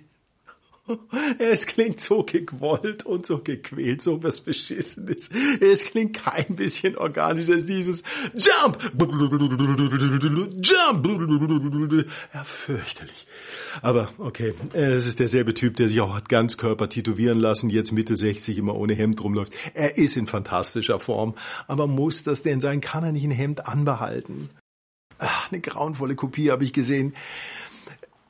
Es 1.38 1.65
klingt 1.65 2.00
so 2.00 2.24
gewollt 2.24 3.05
und 3.05 3.25
so 3.25 3.39
gequält, 3.39 4.01
so 4.01 4.22
was 4.24 4.41
Beschissenes. 4.41 5.29
Es 5.60 5.86
klingt 5.86 6.15
kein 6.15 6.55
bisschen 6.55 6.98
organischer 6.98 7.53
als 7.53 7.65
dieses 7.65 8.03
Jump! 8.34 8.77
Jump! 10.62 11.08
Ja, 12.34 12.43
fürchterlich. 12.43 13.27
Aber 13.81 14.10
okay, 14.17 14.53
es 14.74 15.05
ist 15.05 15.19
derselbe 15.19 15.53
Typ, 15.53 15.75
der 15.75 15.88
sich 15.88 16.01
auch 16.01 16.15
hat 16.15 16.29
ganz 16.29 16.58
Körper 16.58 16.89
tätowieren 16.89 17.39
lassen, 17.39 17.69
jetzt 17.69 17.91
Mitte 17.91 18.15
60 18.15 18.58
immer 18.58 18.75
ohne 18.75 18.93
Hemd 18.93 19.24
rumläuft. 19.24 19.53
Er 19.74 19.98
ist 19.98 20.17
in 20.17 20.27
fantastischer 20.27 21.00
Form. 21.00 21.36
Aber 21.67 21.88
muss 21.88 22.24
das 22.24 22.41
denn 22.41 22.62
sein? 22.62 22.81
Kann 22.81 23.03
er 23.03 23.12
nicht 23.12 23.24
ein 23.24 23.31
Hemd 23.31 23.67
anbehalten? 23.67 24.50
Ach, 25.19 25.51
eine 25.51 25.62
grauenvolle 25.62 26.15
Kopie 26.15 26.51
habe 26.51 26.63
ich 26.63 26.74
gesehen. 26.74 27.13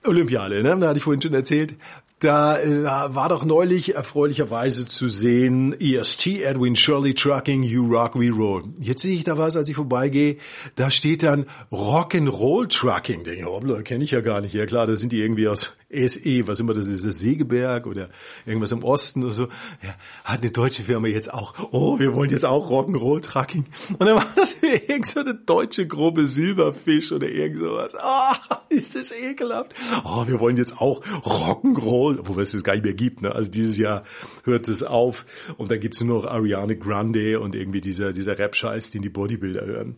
Olympiade, 0.03 0.63
ne? 0.63 0.77
Da 0.79 0.89
hatte 0.89 0.97
ich 0.97 1.03
vorhin 1.03 1.21
schon 1.21 1.33
erzählt. 1.33 1.75
Da 2.19 2.59
äh, 2.59 2.83
war 2.83 3.29
doch 3.29 3.45
neulich 3.45 3.95
erfreulicherweise 3.95 4.85
zu 4.87 5.07
sehen 5.07 5.73
EST 5.79 6.41
Edwin 6.43 6.75
Shirley 6.75 7.13
Trucking 7.13 7.63
You 7.63 7.87
Rock 7.87 8.19
We 8.19 8.29
Roll. 8.29 8.63
Jetzt 8.77 9.03
sehe 9.03 9.15
ich 9.15 9.23
da 9.23 9.37
was, 9.37 9.55
als 9.55 9.69
ich 9.69 9.75
vorbeigehe, 9.75 10.35
da 10.75 10.91
steht 10.91 11.23
dann 11.23 11.45
Rock'n'Roll 11.71 12.67
Trucking. 12.67 13.23
Denke 13.23 13.39
ich, 13.39 13.45
hoppla, 13.45 13.83
kenne 13.83 14.03
ich 14.03 14.11
ja 14.11 14.19
gar 14.19 14.41
nicht. 14.41 14.53
Ja 14.53 14.65
klar, 14.65 14.85
da 14.85 14.97
sind 14.97 15.13
die 15.13 15.21
irgendwie 15.21 15.47
aus 15.47 15.73
SE, 15.91 16.47
was 16.47 16.59
immer 16.59 16.73
das 16.73 16.87
ist, 16.87 17.03
das 17.03 17.19
Segeberg 17.19 17.87
oder 17.87 18.09
irgendwas 18.45 18.71
im 18.71 18.83
Osten 18.83 19.23
oder 19.23 19.33
so. 19.33 19.43
Ja, 19.81 19.95
hat 20.23 20.41
eine 20.41 20.51
deutsche 20.51 20.83
Firma 20.83 21.07
jetzt 21.07 21.33
auch. 21.33 21.55
Oh, 21.71 21.99
wir 21.99 22.13
wollen 22.13 22.29
jetzt 22.29 22.45
auch 22.45 22.69
Rock'n'Roll 22.69 23.21
Trucking. 23.21 23.65
Und 23.97 24.01
dann 24.01 24.17
war 24.17 24.27
das 24.35 24.57
irgend 24.87 25.07
so 25.07 25.21
eine 25.21 25.33
deutsche 25.33 25.87
Gruppe 25.87 26.27
Silberfisch 26.27 27.11
oder 27.11 27.29
irgend 27.29 27.59
sowas. 27.59 27.93
Oh, 27.95 28.55
ist 28.69 28.95
das 28.95 29.11
ekelhaft. 29.11 29.73
Oh, 30.03 30.27
wir 30.27 30.39
wollen 30.39 30.57
jetzt 30.57 30.79
auch 30.79 31.01
Rock'n'Roll, 31.03 32.08
wobei 32.23 32.41
es 32.41 32.51
das 32.51 32.63
gar 32.63 32.73
nicht 32.73 32.85
mehr 32.85 32.93
gibt. 32.93 33.21
Ne? 33.21 33.33
Also 33.33 33.51
dieses 33.51 33.77
Jahr 33.77 34.03
hört 34.43 34.67
es 34.67 34.83
auf 34.83 35.25
und 35.57 35.71
dann 35.71 35.79
gibt's 35.79 36.01
nur 36.01 36.21
noch 36.21 36.29
Ariane 36.29 36.77
Grande 36.77 37.39
und 37.39 37.55
irgendwie 37.55 37.81
dieser, 37.81 38.13
dieser 38.13 38.37
Rap-Scheiß, 38.37 38.89
den 38.91 39.01
die 39.01 39.09
Bodybuilder 39.09 39.65
hören. 39.65 39.95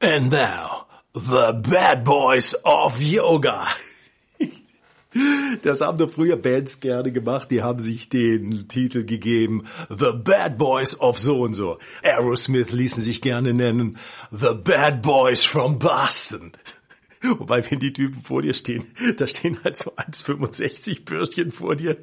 And 0.00 0.30
now, 0.30 0.86
the 1.14 1.52
bad 1.52 2.04
boys 2.04 2.56
of 2.64 3.00
yoga. 3.00 3.66
Das 5.62 5.80
haben 5.80 5.96
doch 5.96 6.10
früher 6.10 6.36
Bands 6.36 6.80
gerne 6.80 7.10
gemacht. 7.10 7.50
Die 7.50 7.62
haben 7.62 7.78
sich 7.78 8.10
den 8.10 8.68
Titel 8.68 9.04
gegeben 9.04 9.64
The 9.88 10.12
Bad 10.12 10.58
Boys 10.58 11.00
of 11.00 11.18
so 11.18 11.40
und 11.40 11.54
so. 11.54 11.78
Aerosmith 12.02 12.70
ließen 12.70 13.02
sich 13.02 13.22
gerne 13.22 13.54
nennen 13.54 13.96
The 14.30 14.54
Bad 14.62 15.00
Boys 15.00 15.44
from 15.44 15.78
Boston. 15.78 16.52
Wobei, 17.38 17.68
wenn 17.70 17.78
die 17.78 17.92
Typen 17.92 18.22
vor 18.22 18.42
dir 18.42 18.54
stehen, 18.54 18.84
da 19.16 19.26
stehen 19.26 19.58
halt 19.64 19.76
so 19.76 19.92
1,65 19.96 21.04
Bürstchen 21.04 21.50
vor 21.52 21.76
dir, 21.76 21.96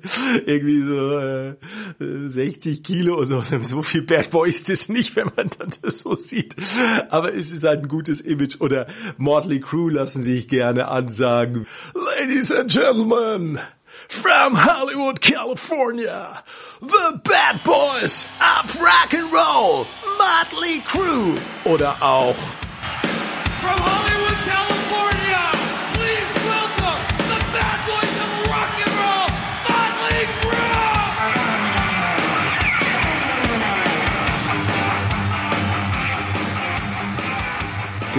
irgendwie 0.46 0.82
so 0.84 1.18
äh, 1.18 2.30
60 2.30 2.84
Kilo 2.84 3.18
oder 3.18 3.26
so. 3.26 3.44
So 3.64 3.82
viel 3.82 4.04
Bad 4.04 4.30
Boy 4.30 4.50
ist 4.50 4.70
es 4.70 4.90
nicht, 4.90 5.16
wenn 5.16 5.32
man 5.36 5.50
dann 5.58 5.72
das 5.82 6.02
so 6.02 6.16
sieht. 6.16 6.56
Aber 7.10 7.34
es 7.34 7.52
ist 7.52 7.64
halt 7.64 7.82
ein 7.82 7.88
gutes 7.88 8.22
Image. 8.22 8.60
Oder 8.60 8.88
Mortley 9.18 9.60
Crew 9.60 9.90
lassen 9.90 10.22
sich 10.22 10.48
gerne 10.48 10.88
ansagen. 10.88 11.68
Ladies 11.94 12.52
and 12.52 12.72
Gentlemen, 12.72 13.60
from 14.08 14.56
Hollywood, 14.56 15.22
California, 15.22 16.44
the 16.82 17.20
Bad 17.24 17.64
Boys 17.64 18.28
of 18.40 18.76
Rock 18.80 19.14
and 19.14 19.32
Roll, 19.32 19.88
Motley 20.18 20.80
Crew. 20.86 21.36
Oder 21.66 22.02
auch 22.02 22.36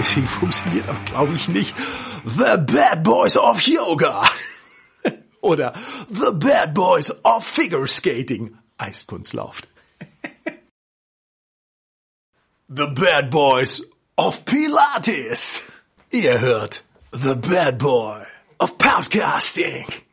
deswegen 0.05 0.27
funktioniert 0.27 0.87
aber, 0.87 0.99
glaube 1.05 1.33
ich, 1.35 1.47
nicht 1.47 1.73
The 2.23 2.57
Bad 2.57 3.03
Boys 3.03 3.37
of 3.37 3.61
Yoga 3.61 4.29
oder 5.41 5.73
The 6.09 6.31
Bad 6.31 6.73
Boys 6.73 7.11
of 7.23 7.45
Figure 7.45 7.87
Skating, 7.87 8.57
Eiskunstlauf. 8.77 9.61
The 12.67 12.87
Bad 12.87 13.29
Boys 13.29 13.83
of 14.15 14.43
Pilates. 14.45 15.63
Ihr 16.11 16.39
hört 16.39 16.83
The 17.11 17.35
Bad 17.35 17.77
Boy 17.77 18.23
of 18.59 18.77
Podcasting. 18.77 20.04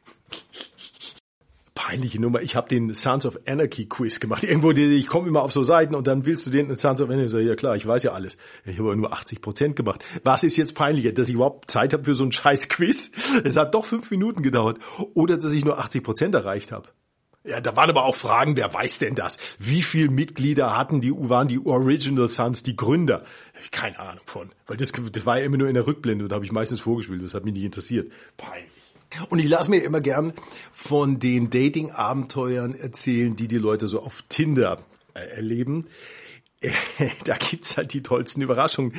Peinliche 1.85 2.21
Nummer. 2.21 2.41
Ich 2.43 2.55
habe 2.55 2.69
den 2.69 2.95
Sons 2.95 3.27
of 3.27 3.41
Anarchy 3.45 3.87
Quiz 3.87 4.21
gemacht. 4.21 4.45
Irgendwo, 4.45 4.71
ich 4.71 5.07
komme 5.09 5.27
immer 5.27 5.43
auf 5.43 5.53
so 5.53 5.65
Seiten 5.65 5.97
und 5.97 6.07
dann 6.07 6.27
willst 6.27 6.47
du 6.47 6.51
den 6.51 6.73
Sons 6.77 7.03
of 7.03 7.11
Anarchy. 7.11 7.41
Ja 7.41 7.57
klar, 7.57 7.75
ich 7.75 7.85
weiß 7.85 8.05
ja 8.05 8.13
alles. 8.13 8.37
Ich 8.65 8.79
habe 8.79 8.91
aber 8.91 8.97
nur 8.97 9.13
80 9.13 9.41
Prozent 9.41 9.75
gemacht. 9.75 10.05
Was 10.23 10.45
ist 10.45 10.57
jetzt 10.57 10.77
peinlicher, 10.77 11.11
dass 11.11 11.29
ich 11.29 11.35
überhaupt 11.35 11.73
Zeit 11.73 11.93
habe 11.93 12.05
für 12.05 12.15
so 12.15 12.23
einen 12.23 12.31
scheiß 12.31 12.69
Quiz? 12.69 13.11
Es 13.45 13.57
hat 13.57 13.75
doch 13.75 13.85
fünf 13.85 14.13
Minuten 14.13 14.43
gedauert. 14.43 14.79
Oder 15.15 15.39
dass 15.39 15.51
ich 15.51 15.65
nur 15.65 15.81
80 15.81 16.05
Prozent 16.05 16.35
erreicht 16.37 16.71
habe. 16.71 16.89
Ja, 17.45 17.61
da 17.61 17.75
waren 17.75 17.91
aber 17.91 18.05
auch 18.05 18.15
Fragen, 18.15 18.57
wer 18.57 18.73
weiß 18.73 19.01
denn 19.01 19.17
das? 19.17 19.39
Wie 19.59 19.83
viele 19.83 20.09
Mitglieder 20.09 20.77
hatten 20.77 21.01
die, 21.01 21.11
waren 21.13 21.49
die 21.49 21.67
Original 21.67 22.29
Sons, 22.29 22.63
die 22.63 22.77
Gründer? 22.77 23.25
Keine 23.73 23.99
Ahnung 23.99 24.23
von. 24.27 24.51
Weil 24.69 24.77
das, 24.77 24.93
das 24.93 25.27
war 25.27 25.41
ja 25.41 25.45
immer 25.45 25.57
nur 25.57 25.67
in 25.67 25.75
der 25.75 25.89
Rückblende, 25.89 26.29
da 26.29 26.37
habe 26.37 26.45
ich 26.45 26.53
meistens 26.53 26.79
vorgespielt, 26.79 27.25
das 27.25 27.35
hat 27.35 27.45
mich 27.45 27.55
nicht 27.55 27.65
interessiert. 27.65 28.13
Peinlich. 28.37 28.82
Und 29.29 29.39
ich 29.39 29.49
lasse 29.49 29.71
mir 29.71 29.83
immer 29.83 30.01
gern 30.01 30.33
von 30.73 31.19
den 31.19 31.51
Dating-Abenteuern 31.51 32.75
erzählen, 32.75 33.37
die 33.37 33.49
die 33.49 33.59
Leute 33.59 33.89
so 33.89 34.01
auf 34.01 34.23
Tinder 34.29 34.79
äh, 35.15 35.21
erleben. 35.37 35.87
da 37.25 37.37
gibt's 37.37 37.77
halt 37.77 37.93
die 37.93 38.03
tollsten 38.03 38.41
Überraschungen. 38.41 38.93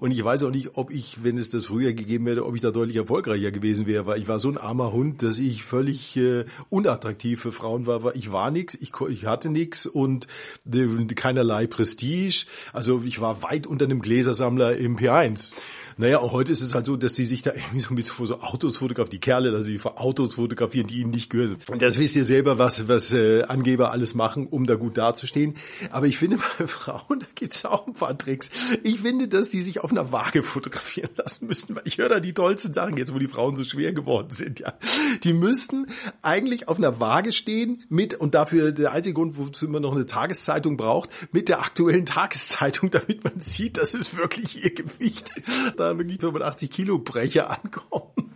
Und 0.00 0.10
ich 0.10 0.22
weiß 0.22 0.42
auch 0.44 0.50
nicht, 0.50 0.72
ob 0.74 0.90
ich, 0.90 1.24
wenn 1.24 1.38
es 1.38 1.48
das 1.48 1.66
früher 1.66 1.92
gegeben 1.92 2.26
hätte, 2.26 2.44
ob 2.44 2.54
ich 2.54 2.60
da 2.60 2.70
deutlich 2.70 2.96
erfolgreicher 2.96 3.50
gewesen 3.50 3.86
wäre, 3.86 4.06
weil 4.06 4.20
ich 4.20 4.28
war 4.28 4.38
so 4.38 4.50
ein 4.50 4.58
armer 4.58 4.92
Hund, 4.92 5.22
dass 5.22 5.38
ich 5.38 5.62
völlig 5.62 6.16
äh, 6.16 6.44
unattraktiv 6.68 7.40
für 7.40 7.52
Frauen 7.52 7.86
war, 7.86 8.02
weil 8.02 8.16
ich 8.16 8.32
war 8.32 8.50
nix, 8.50 8.74
ich, 8.74 8.92
ich 9.08 9.26
hatte 9.26 9.48
nix 9.48 9.86
und 9.86 10.26
äh, 10.70 10.86
keinerlei 11.14 11.66
Prestige. 11.66 12.46
Also 12.72 13.02
ich 13.04 13.20
war 13.20 13.42
weit 13.42 13.66
unter 13.66 13.86
einem 13.86 14.00
Gläsersammler 14.00 14.76
im 14.76 14.96
P1. 14.96 15.54
Naja, 15.98 16.18
und 16.18 16.30
heute 16.32 16.52
ist 16.52 16.60
es 16.60 16.74
halt 16.74 16.84
so, 16.84 16.96
dass 16.96 17.14
die 17.14 17.24
sich 17.24 17.40
da 17.40 17.54
irgendwie 17.54 17.78
so 17.78 17.94
mit 17.94 18.06
so 18.06 18.40
Autos 18.40 18.76
fotografieren, 18.76 19.12
die 19.12 19.18
Kerle, 19.18 19.50
dass 19.50 19.64
sie 19.64 19.78
vor 19.78 19.98
Autos 19.98 20.34
fotografieren, 20.34 20.86
die 20.86 21.00
ihnen 21.00 21.10
nicht 21.10 21.30
gehören. 21.30 21.56
Und 21.70 21.80
das 21.80 21.98
wisst 21.98 22.16
ihr 22.16 22.26
selber, 22.26 22.58
was, 22.58 22.86
was 22.86 23.14
äh, 23.14 23.44
Angeber 23.44 23.92
alles 23.92 24.14
machen, 24.14 24.46
um 24.46 24.66
da 24.66 24.74
gut 24.74 24.98
dazustehen. 24.98 25.56
Aber 25.90 26.06
ich 26.06 26.18
finde 26.18 26.36
bei 26.58 26.66
Frauen, 26.66 27.20
da 27.20 27.26
gibt's 27.34 27.64
auch 27.64 27.86
ein 27.86 27.94
paar 27.94 28.16
Tricks. 28.18 28.50
Ich 28.82 29.00
finde, 29.00 29.26
dass 29.26 29.48
die 29.48 29.62
sich 29.62 29.80
auf 29.80 29.90
einer 29.90 30.12
Waage 30.12 30.42
fotografieren 30.42 31.08
lassen 31.16 31.46
müssen, 31.46 31.74
weil 31.74 31.82
ich 31.86 31.96
höre 31.96 32.10
da 32.10 32.20
die 32.20 32.34
tollsten 32.34 32.74
Sachen 32.74 32.98
jetzt, 32.98 33.14
wo 33.14 33.18
die 33.18 33.28
Frauen 33.28 33.56
so 33.56 33.64
schwer 33.64 33.94
geworden 33.94 34.34
sind, 34.34 34.60
ja. 34.60 34.74
Die 35.24 35.32
müssten 35.32 35.86
eigentlich 36.20 36.68
auf 36.68 36.76
einer 36.76 37.00
Waage 37.00 37.32
stehen 37.32 37.84
mit, 37.88 38.14
und 38.14 38.34
dafür 38.34 38.72
der 38.72 38.92
einzige 38.92 39.14
Grund, 39.14 39.38
wozu 39.38 39.66
man 39.66 39.80
noch 39.80 39.94
eine 39.94 40.04
Tageszeitung 40.04 40.76
braucht, 40.76 41.08
mit 41.32 41.48
der 41.48 41.60
aktuellen 41.60 42.04
Tageszeitung, 42.04 42.90
damit 42.96 43.24
man 43.24 43.40
sieht, 43.40 43.78
das 43.78 43.94
ist 43.94 44.14
wirklich 44.14 44.62
ihr 44.62 44.74
Gewicht. 44.74 45.30
Da 45.78 45.85
wirklich 45.98 46.20
85 46.20 46.70
Kilo 46.70 46.98
Brecher 46.98 47.50
ankommen. 47.50 48.34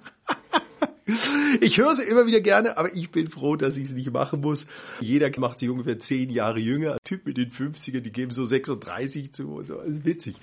Ich 1.61 1.79
höre 1.79 1.95
sie 1.95 2.05
immer 2.05 2.27
wieder 2.27 2.41
gerne, 2.41 2.79
aber 2.79 2.95
ich 2.95 3.11
bin 3.11 3.29
froh, 3.29 3.57
dass 3.57 3.77
ich 3.77 3.85
es 3.85 3.93
nicht 3.93 4.13
machen 4.13 4.41
muss. 4.41 4.67
Jeder 5.01 5.31
macht 5.39 5.59
sich 5.59 5.69
ungefähr 5.69 5.99
zehn 5.99 6.31
Jahre 6.31 6.59
jünger. 6.59 6.99
Typ 7.05 7.27
mit 7.27 7.37
den 7.37 7.51
50er, 7.51 8.01
die 8.01 8.13
geben 8.13 8.33
so 8.33 8.45
36 8.45 9.33
zu. 9.33 9.63
Das 9.63 9.87
ist 9.89 10.05
witzig. 10.05 10.37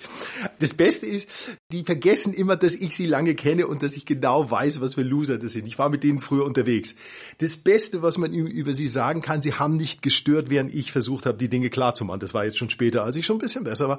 Das 0.58 0.74
Beste 0.74 1.06
ist, 1.06 1.28
die 1.72 1.84
vergessen 1.84 2.32
immer, 2.32 2.56
dass 2.56 2.74
ich 2.74 2.96
sie 2.96 3.06
lange 3.06 3.34
kenne 3.34 3.66
und 3.66 3.82
dass 3.82 3.96
ich 3.96 4.06
genau 4.06 4.50
weiß, 4.50 4.80
was 4.80 4.94
für 4.94 5.02
Loser 5.02 5.38
das 5.38 5.52
sind. 5.52 5.66
Ich 5.66 5.78
war 5.78 5.88
mit 5.88 6.02
denen 6.02 6.20
früher 6.20 6.44
unterwegs. 6.44 6.94
Das 7.38 7.56
Beste, 7.56 8.02
was 8.02 8.18
man 8.18 8.32
über 8.32 8.72
sie 8.72 8.86
sagen 8.86 9.22
kann, 9.22 9.42
sie 9.42 9.54
haben 9.54 9.74
nicht 9.74 10.02
gestört, 10.02 10.50
während 10.50 10.74
ich 10.74 10.92
versucht 10.92 11.26
habe, 11.26 11.38
die 11.38 11.48
Dinge 11.48 11.70
klarzumachen. 11.70 12.20
Das 12.20 12.34
war 12.34 12.44
jetzt 12.44 12.58
schon 12.58 12.70
später, 12.70 13.04
als 13.04 13.16
ich 13.16 13.26
schon 13.26 13.36
ein 13.36 13.40
bisschen 13.40 13.64
besser 13.64 13.88
war. 13.88 13.98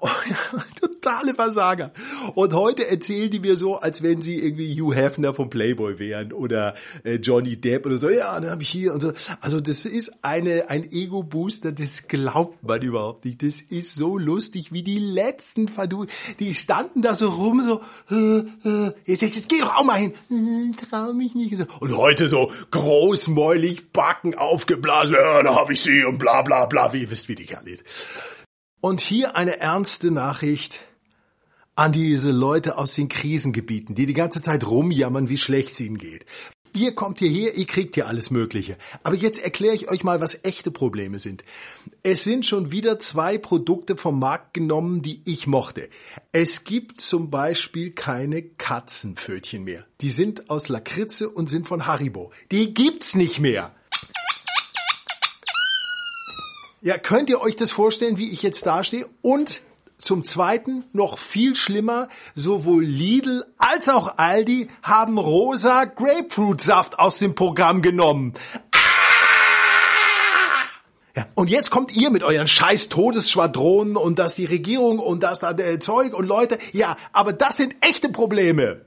Oh, 0.00 0.08
ja, 0.28 0.64
totale 0.80 1.34
Versager. 1.34 1.92
Und 2.34 2.54
heute 2.54 2.88
erzählen 2.88 3.30
die 3.30 3.40
mir 3.40 3.56
so, 3.56 3.76
als 3.76 4.02
wenn 4.02 4.22
sie 4.22 4.38
irgendwie 4.38 4.80
Hugh 4.80 4.94
Hefner 4.94 5.34
vom 5.34 5.50
Playboy 5.50 5.98
wären 6.00 6.32
oder 6.32 6.74
äh, 7.04 7.14
Johnny 7.16 7.56
Depp 7.56 7.86
oder 7.86 7.98
so. 7.98 8.10
Ja, 8.10 8.40
dann 8.40 8.50
habe 8.50 8.62
ich 8.62 8.68
hier 8.68 8.92
und 8.92 9.00
so. 9.00 9.12
Also 9.40 9.60
das 9.60 9.86
ist 9.86 10.12
eine 10.22 10.68
ein 10.68 10.90
Ego-Booster, 10.90 11.70
das 11.70 12.08
glaubt 12.08 12.64
man 12.64 12.82
überhaupt 12.82 13.24
nicht. 13.24 13.42
Das 13.44 13.60
ist 13.60 13.94
so 13.94 14.18
lustig 14.18 14.72
wie 14.72 14.82
die 14.82 14.98
letzten 14.98 15.68
Verdu. 15.68 16.06
Die 16.40 16.54
standen 16.54 17.02
da 17.02 17.14
so 17.14 17.28
rum, 17.28 17.62
so, 17.62 17.80
äh, 18.10 18.38
äh, 18.68 18.92
jetzt, 19.04 19.22
jetzt 19.22 19.48
geh 19.48 19.60
doch 19.60 19.76
auch 19.76 19.84
mal 19.84 19.98
hin. 19.98 20.14
Äh, 20.30 20.72
trau 20.88 21.12
mich 21.12 21.34
nicht. 21.34 21.54
Und 21.80 21.96
heute 21.96 22.28
so 22.28 22.50
großmäulig, 22.72 23.92
Backen 23.92 24.34
aufgeblasen. 24.34 25.14
Ja, 25.14 25.42
da 25.42 25.54
habe 25.54 25.74
ich 25.74 25.82
sie 25.82 26.04
und 26.04 26.18
bla 26.18 26.42
bla 26.42 26.66
bla. 26.66 26.92
Wie 26.92 27.02
ihr 27.02 27.10
wisst, 27.10 27.28
wie 27.28 27.34
die 27.34 27.46
Kerl 27.46 27.68
ist. 27.68 27.84
Und 28.80 29.00
hier 29.00 29.36
eine 29.36 29.60
ernste 29.60 30.10
Nachricht 30.10 30.80
an 31.80 31.92
diese 31.92 32.30
Leute 32.30 32.76
aus 32.76 32.94
den 32.94 33.08
Krisengebieten, 33.08 33.94
die 33.94 34.04
die 34.04 34.12
ganze 34.12 34.42
Zeit 34.42 34.66
rumjammern, 34.66 35.30
wie 35.30 35.38
schlecht 35.38 35.72
es 35.72 35.80
ihnen 35.80 35.96
geht. 35.96 36.26
Ihr 36.74 36.94
kommt 36.94 37.20
hierher, 37.20 37.56
ihr 37.56 37.64
kriegt 37.64 37.94
hier 37.94 38.06
alles 38.06 38.30
Mögliche. 38.30 38.76
Aber 39.02 39.16
jetzt 39.16 39.42
erkläre 39.42 39.74
ich 39.74 39.88
euch 39.88 40.04
mal, 40.04 40.20
was 40.20 40.44
echte 40.44 40.70
Probleme 40.70 41.20
sind. 41.20 41.42
Es 42.02 42.22
sind 42.22 42.44
schon 42.44 42.70
wieder 42.70 42.98
zwei 42.98 43.38
Produkte 43.38 43.96
vom 43.96 44.18
Markt 44.18 44.52
genommen, 44.52 45.00
die 45.00 45.22
ich 45.24 45.46
mochte. 45.46 45.88
Es 46.32 46.64
gibt 46.64 47.00
zum 47.00 47.30
Beispiel 47.30 47.92
keine 47.92 48.42
Katzenpfötchen 48.42 49.64
mehr. 49.64 49.86
Die 50.02 50.10
sind 50.10 50.50
aus 50.50 50.68
Lakritze 50.68 51.30
und 51.30 51.48
sind 51.48 51.66
von 51.66 51.86
Haribo. 51.86 52.30
Die 52.52 52.74
gibt's 52.74 53.14
nicht 53.14 53.40
mehr. 53.40 53.74
Ja, 56.82 56.98
könnt 56.98 57.30
ihr 57.30 57.40
euch 57.40 57.56
das 57.56 57.72
vorstellen, 57.72 58.18
wie 58.18 58.30
ich 58.30 58.42
jetzt 58.42 58.66
dastehe? 58.66 59.06
Und 59.22 59.62
zum 60.00 60.24
Zweiten, 60.24 60.84
noch 60.92 61.18
viel 61.18 61.54
schlimmer, 61.54 62.08
sowohl 62.34 62.84
Lidl 62.84 63.44
als 63.58 63.88
auch 63.88 64.18
Aldi 64.18 64.68
haben 64.82 65.18
rosa 65.18 65.84
Grapefruitsaft 65.84 66.98
aus 66.98 67.18
dem 67.18 67.34
Programm 67.34 67.82
genommen. 67.82 68.34
Ah! 68.72 68.80
Ja, 71.16 71.26
und 71.34 71.50
jetzt 71.50 71.70
kommt 71.70 71.94
ihr 71.94 72.10
mit 72.10 72.22
euren 72.22 72.46
scheiß 72.46 72.88
Todesschwadronen 72.88 73.96
und 73.96 74.18
dass 74.18 74.36
die 74.36 74.44
Regierung 74.44 75.00
und 75.00 75.22
das 75.22 75.40
da 75.40 75.52
der 75.52 75.80
Zeug 75.80 76.14
und 76.14 76.26
Leute. 76.26 76.58
Ja, 76.72 76.96
aber 77.12 77.32
das 77.32 77.56
sind 77.56 77.74
echte 77.80 78.10
Probleme. 78.10 78.86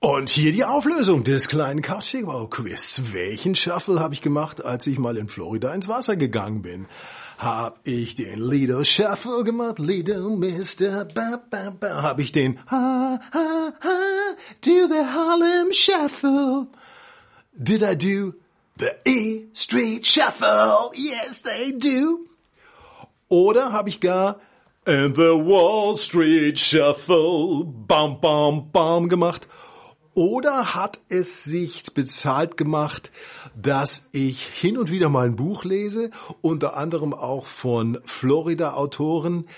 Und 0.00 0.28
hier 0.30 0.52
die 0.52 0.64
Auflösung 0.64 1.24
des 1.24 1.48
kleinen 1.48 1.80
Couching-Quiz. 1.80 3.02
Welchen 3.12 3.54
Shuffle 3.54 4.00
habe 4.00 4.14
ich 4.14 4.22
gemacht, 4.22 4.64
als 4.64 4.86
ich 4.86 4.98
mal 4.98 5.16
in 5.16 5.28
Florida 5.28 5.72
ins 5.72 5.88
Wasser 5.88 6.16
gegangen 6.16 6.62
bin? 6.62 6.86
Hab 7.38 7.80
ich 7.84 8.14
den 8.14 8.38
Lido 8.38 8.84
Shuffle 8.84 9.42
gemacht, 9.44 9.78
Lido 9.78 10.30
Mister, 10.30 11.04
ba, 11.04 11.42
ba, 11.50 11.70
ba. 11.70 12.02
Hab 12.02 12.20
ich 12.20 12.32
den 12.32 12.58
ha, 12.70 13.20
ha, 13.32 13.72
ha, 13.82 13.98
do 14.60 14.88
the 14.88 15.04
Harlem 15.04 15.72
Shuffle? 15.72 16.68
Did 17.56 17.82
I 17.82 17.94
do 17.94 18.34
the 18.78 18.92
E 19.04 19.48
Street 19.52 20.06
Shuffle? 20.06 20.90
Yes, 20.94 21.42
they 21.42 21.72
do. 21.72 22.26
Oder 23.28 23.72
habe 23.72 23.88
ich 23.88 24.00
gar 24.00 24.40
And 24.86 25.16
the 25.16 25.34
Wall 25.34 25.96
Street 25.96 26.58
Shuffle, 26.58 27.64
bam, 27.64 28.20
bam, 28.20 28.70
bam 28.70 29.08
gemacht? 29.08 29.48
Oder 30.14 30.76
hat 30.76 31.00
es 31.08 31.42
sich 31.42 31.82
bezahlt 31.92 32.56
gemacht, 32.56 33.10
dass 33.60 34.08
ich 34.12 34.44
hin 34.44 34.78
und 34.78 34.88
wieder 34.90 35.08
mal 35.08 35.26
ein 35.26 35.34
Buch 35.34 35.64
lese, 35.64 36.10
unter 36.40 36.76
anderem 36.76 37.12
auch 37.12 37.46
von 37.46 37.98
Florida-Autoren, 38.04 39.48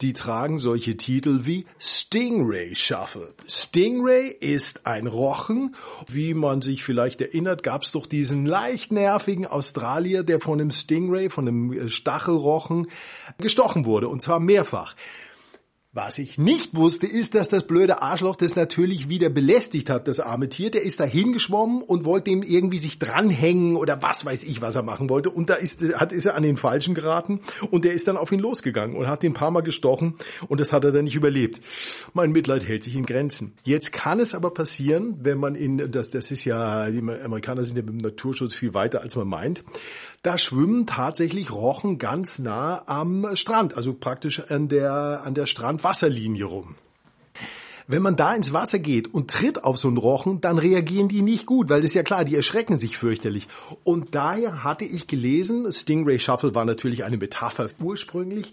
die 0.00 0.14
tragen 0.14 0.58
solche 0.58 0.96
Titel 0.96 1.40
wie 1.44 1.66
Stingray 1.78 2.74
Shuffle. 2.74 3.34
Stingray 3.46 4.28
ist 4.28 4.86
ein 4.86 5.06
Rochen. 5.06 5.74
Wie 6.08 6.32
man 6.32 6.62
sich 6.62 6.82
vielleicht 6.82 7.20
erinnert, 7.20 7.62
gab 7.62 7.82
es 7.82 7.92
doch 7.92 8.06
diesen 8.06 8.46
leicht 8.46 8.92
nervigen 8.92 9.46
Australier, 9.46 10.22
der 10.22 10.40
von 10.40 10.60
einem 10.60 10.70
Stingray, 10.70 11.28
von 11.28 11.46
einem 11.46 11.90
Stachelrochen 11.90 12.88
gestochen 13.36 13.84
wurde, 13.84 14.08
und 14.08 14.22
zwar 14.22 14.40
mehrfach. 14.40 14.94
Was 15.96 16.18
ich 16.18 16.36
nicht 16.36 16.76
wusste, 16.76 17.06
ist, 17.06 17.34
dass 17.34 17.48
das 17.48 17.66
blöde 17.66 18.02
Arschloch 18.02 18.36
das 18.36 18.54
natürlich 18.54 19.08
wieder 19.08 19.30
belästigt 19.30 19.88
hat, 19.88 20.06
das 20.08 20.20
arme 20.20 20.50
Tier. 20.50 20.70
Der 20.70 20.82
ist 20.82 21.00
da 21.00 21.04
hingeschwommen 21.04 21.80
und 21.80 22.04
wollte 22.04 22.28
ihm 22.28 22.42
irgendwie 22.42 22.76
sich 22.76 22.98
dranhängen 22.98 23.76
oder 23.76 24.02
was 24.02 24.22
weiß 24.22 24.44
ich, 24.44 24.60
was 24.60 24.74
er 24.74 24.82
machen 24.82 25.08
wollte. 25.08 25.30
Und 25.30 25.48
da 25.48 25.54
ist, 25.54 25.80
hat, 25.94 26.12
ist 26.12 26.26
er 26.26 26.34
an 26.34 26.42
den 26.42 26.58
Falschen 26.58 26.94
geraten 26.94 27.40
und 27.70 27.86
der 27.86 27.94
ist 27.94 28.08
dann 28.08 28.18
auf 28.18 28.30
ihn 28.30 28.40
losgegangen 28.40 28.94
und 28.94 29.08
hat 29.08 29.24
ihn 29.24 29.30
ein 29.30 29.34
paar 29.34 29.50
Mal 29.50 29.62
gestochen 29.62 30.16
und 30.48 30.60
das 30.60 30.70
hat 30.74 30.84
er 30.84 30.92
dann 30.92 31.04
nicht 31.04 31.16
überlebt. 31.16 31.62
Mein 32.12 32.30
Mitleid 32.30 32.68
hält 32.68 32.84
sich 32.84 32.94
in 32.94 33.06
Grenzen. 33.06 33.54
Jetzt 33.64 33.90
kann 33.90 34.20
es 34.20 34.34
aber 34.34 34.50
passieren, 34.50 35.16
wenn 35.22 35.38
man 35.38 35.54
in, 35.54 35.90
das, 35.90 36.10
das 36.10 36.30
ist 36.30 36.44
ja, 36.44 36.90
die 36.90 36.98
Amerikaner 36.98 37.64
sind 37.64 37.78
ja 37.78 37.82
mit 37.82 37.94
dem 37.94 38.06
Naturschutz 38.06 38.54
viel 38.54 38.74
weiter, 38.74 39.00
als 39.00 39.16
man 39.16 39.28
meint, 39.28 39.64
da 40.26 40.38
schwimmen 40.38 40.86
tatsächlich 40.86 41.52
Rochen 41.52 41.98
ganz 41.98 42.38
nah 42.38 42.82
am 42.86 43.36
Strand, 43.36 43.76
also 43.76 43.94
praktisch 43.94 44.40
an 44.50 44.68
der, 44.68 45.22
an 45.24 45.34
der 45.34 45.46
Strandwasserlinie 45.46 46.44
rum. 46.44 46.74
Wenn 47.86 48.02
man 48.02 48.16
da 48.16 48.34
ins 48.34 48.52
Wasser 48.52 48.80
geht 48.80 49.14
und 49.14 49.30
tritt 49.30 49.62
auf 49.62 49.78
so 49.78 49.86
einen 49.86 49.96
Rochen, 49.96 50.40
dann 50.40 50.58
reagieren 50.58 51.06
die 51.06 51.22
nicht 51.22 51.46
gut, 51.46 51.68
weil 51.68 51.80
das 51.80 51.90
ist 51.90 51.94
ja 51.94 52.02
klar, 52.02 52.24
die 52.24 52.34
erschrecken 52.34 52.76
sich 52.76 52.98
fürchterlich. 52.98 53.46
Und 53.84 54.16
daher 54.16 54.64
hatte 54.64 54.84
ich 54.84 55.06
gelesen, 55.06 55.70
Stingray 55.70 56.18
Shuffle 56.18 56.56
war 56.56 56.64
natürlich 56.64 57.04
eine 57.04 57.16
Metapher 57.16 57.70
ursprünglich, 57.78 58.52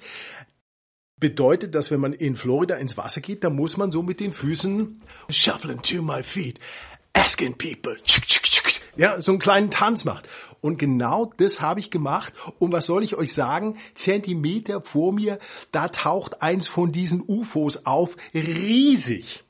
bedeutet, 1.20 1.74
dass 1.74 1.90
wenn 1.90 2.02
man 2.02 2.14
in 2.14 2.36
Florida 2.36 2.76
ins 2.76 2.98
Wasser 2.98 3.22
geht, 3.22 3.44
dann 3.44 3.56
muss 3.56 3.78
man 3.78 3.92
so 3.92 4.04
mit 4.04 4.20
den 4.20 4.32
Füßen 4.32 5.02
shuffling 5.30 5.82
to 5.82 6.04
my 6.04 6.22
feet, 6.22 6.60
asking 7.14 7.58
people, 7.58 7.96
ja, 8.96 9.22
so 9.22 9.32
einen 9.32 9.40
kleinen 9.40 9.72
Tanz 9.72 10.06
macht. 10.06 10.28
Und 10.62 10.80
genau 10.80 11.32
das 11.38 11.60
habe 11.60 11.82
ich 11.82 11.92
gemacht. 11.92 12.34
Und 12.58 12.72
was 12.72 12.86
soll 12.86 13.04
ich 13.04 13.16
euch 13.16 13.34
sagen? 13.34 13.78
Zentimeter 13.96 14.82
vor 14.82 15.12
mir, 15.12 15.40
da 15.72 15.90
taucht 15.90 16.42
eins 16.42 16.68
von 16.68 16.92
diesen 16.92 17.22
UFOs 17.28 17.86
auf. 17.86 18.16
Riesig. 18.34 19.44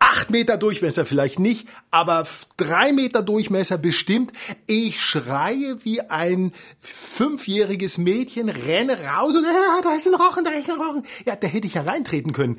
Acht 0.00 0.30
Meter 0.30 0.56
Durchmesser 0.56 1.06
vielleicht 1.06 1.40
nicht, 1.40 1.68
aber 1.90 2.26
drei 2.56 2.92
Meter 2.92 3.20
Durchmesser 3.20 3.78
bestimmt. 3.78 4.32
Ich 4.66 5.00
schreie 5.00 5.84
wie 5.84 6.00
ein 6.00 6.52
fünfjähriges 6.80 7.98
Mädchen, 7.98 8.48
renne 8.48 8.96
raus 9.04 9.34
und 9.34 9.44
ah, 9.44 9.80
da 9.82 9.94
ist 9.94 10.06
ein 10.06 10.14
Rochen, 10.14 10.44
da 10.44 10.52
ist 10.52 10.70
ein 10.70 10.80
Rochen. 10.80 11.04
Ja, 11.26 11.34
da 11.34 11.48
hätte 11.48 11.66
ich 11.66 11.74
ja 11.74 11.82
reintreten 11.82 12.32
können 12.32 12.58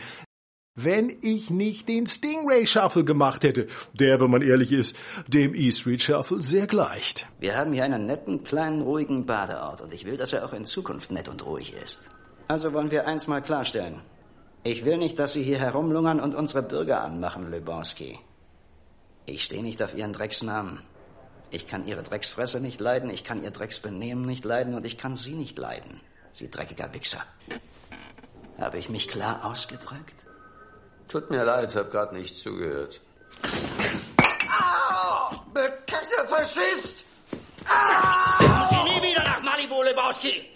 wenn 0.83 1.17
ich 1.21 1.49
nicht 1.49 1.87
den 1.87 2.07
Stingray 2.07 2.65
Shuffle 2.65 3.03
gemacht 3.03 3.43
hätte, 3.43 3.67
der, 3.93 4.19
wenn 4.19 4.31
man 4.31 4.41
ehrlich 4.41 4.71
ist, 4.71 4.95
dem 5.27 5.53
E 5.55 5.71
Street 5.71 6.01
Shuffle 6.01 6.41
sehr 6.41 6.67
gleicht. 6.67 7.27
Wir 7.39 7.57
haben 7.57 7.73
hier 7.73 7.83
einen 7.83 8.05
netten, 8.05 8.43
kleinen, 8.43 8.81
ruhigen 8.81 9.25
Badeort 9.25 9.81
und 9.81 9.93
ich 9.93 10.05
will, 10.05 10.17
dass 10.17 10.33
er 10.33 10.45
auch 10.45 10.53
in 10.53 10.65
Zukunft 10.65 11.11
nett 11.11 11.27
und 11.27 11.45
ruhig 11.45 11.73
ist. 11.73 12.09
Also 12.47 12.73
wollen 12.73 12.91
wir 12.91 13.07
eins 13.07 13.27
mal 13.27 13.41
klarstellen. 13.41 14.01
Ich 14.63 14.83
will 14.85 14.97
nicht, 14.97 15.19
dass 15.19 15.33
Sie 15.33 15.43
hier 15.43 15.59
herumlungern 15.59 16.19
und 16.19 16.35
unsere 16.35 16.63
Bürger 16.63 17.01
anmachen, 17.01 17.49
Lebowski. 17.49 18.19
Ich 19.25 19.43
stehe 19.43 19.63
nicht 19.63 19.81
auf 19.83 19.95
Ihren 19.95 20.13
Drecksnamen. 20.13 20.79
Ich 21.51 21.67
kann 21.67 21.85
Ihre 21.85 22.03
Drecksfresse 22.03 22.59
nicht 22.59 22.79
leiden, 22.79 23.09
ich 23.09 23.23
kann 23.23 23.43
Ihr 23.43 23.51
Drecksbenehmen 23.51 24.25
nicht 24.25 24.45
leiden 24.45 24.75
und 24.75 24.85
ich 24.85 24.97
kann 24.97 25.15
Sie 25.15 25.33
nicht 25.33 25.57
leiden, 25.57 26.01
Sie 26.33 26.49
dreckiger 26.49 26.93
Wichser. 26.93 27.21
Habe 28.59 28.77
ich 28.77 28.89
mich 28.89 29.07
klar 29.07 29.45
ausgedrückt? 29.45 30.25
Tut 31.09 31.31
mir 31.31 31.43
leid, 31.43 31.75
hab 31.75 31.89
grad 31.91 32.13
nicht 32.13 32.35
zugehört. 32.35 33.01
Au! 34.47 35.35
Bekannter 35.51 36.27
Faschist! 36.27 37.03
Kommen 38.37 38.67
Sie 38.69 38.89
nie 38.89 39.09
wieder 39.09 39.23
nach 39.23 39.41
Malibu, 39.41 39.81
Lebowski! 39.81 40.51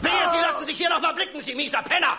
Wehe, 0.00 0.24
Sie 0.32 0.40
lassen 0.40 0.64
sich 0.64 0.78
hier 0.78 0.88
noch 0.88 1.02
mal 1.02 1.12
blicken, 1.12 1.42
Sie 1.42 1.54
mieser 1.54 1.82
Penner! 1.82 2.18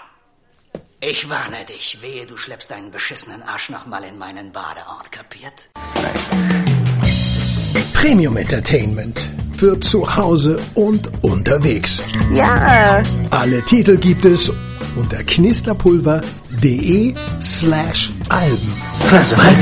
Ich 1.01 1.27
warne 1.27 1.65
dich, 1.65 1.99
wehe, 2.01 2.27
du 2.27 2.37
schleppst 2.37 2.69
deinen 2.69 2.91
beschissenen 2.91 3.41
Arsch 3.41 3.71
noch 3.71 3.87
mal 3.87 4.03
in 4.03 4.19
meinen 4.19 4.51
Badeort, 4.51 5.11
kapiert? 5.11 5.71
Premium 7.93 8.37
Entertainment 8.37 9.27
für 9.57 9.79
zu 9.79 10.15
Hause 10.15 10.59
und 10.75 11.09
unterwegs. 11.23 12.03
Ja. 12.35 13.01
Alle 13.31 13.63
Titel 13.63 13.97
gibt 13.97 14.25
es 14.25 14.51
unter 14.95 15.23
knisterpulver.de 15.23 17.13
slash 17.39 18.11
Alben. 18.29 18.73
Also 19.11 19.37
halt! 19.37 19.57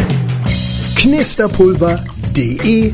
Knisterpulver.de 0.95 2.93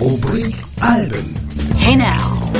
Rubrik 0.00 0.54
Alben. 0.80 1.36
Hey 1.76 1.96
now. 1.96 2.50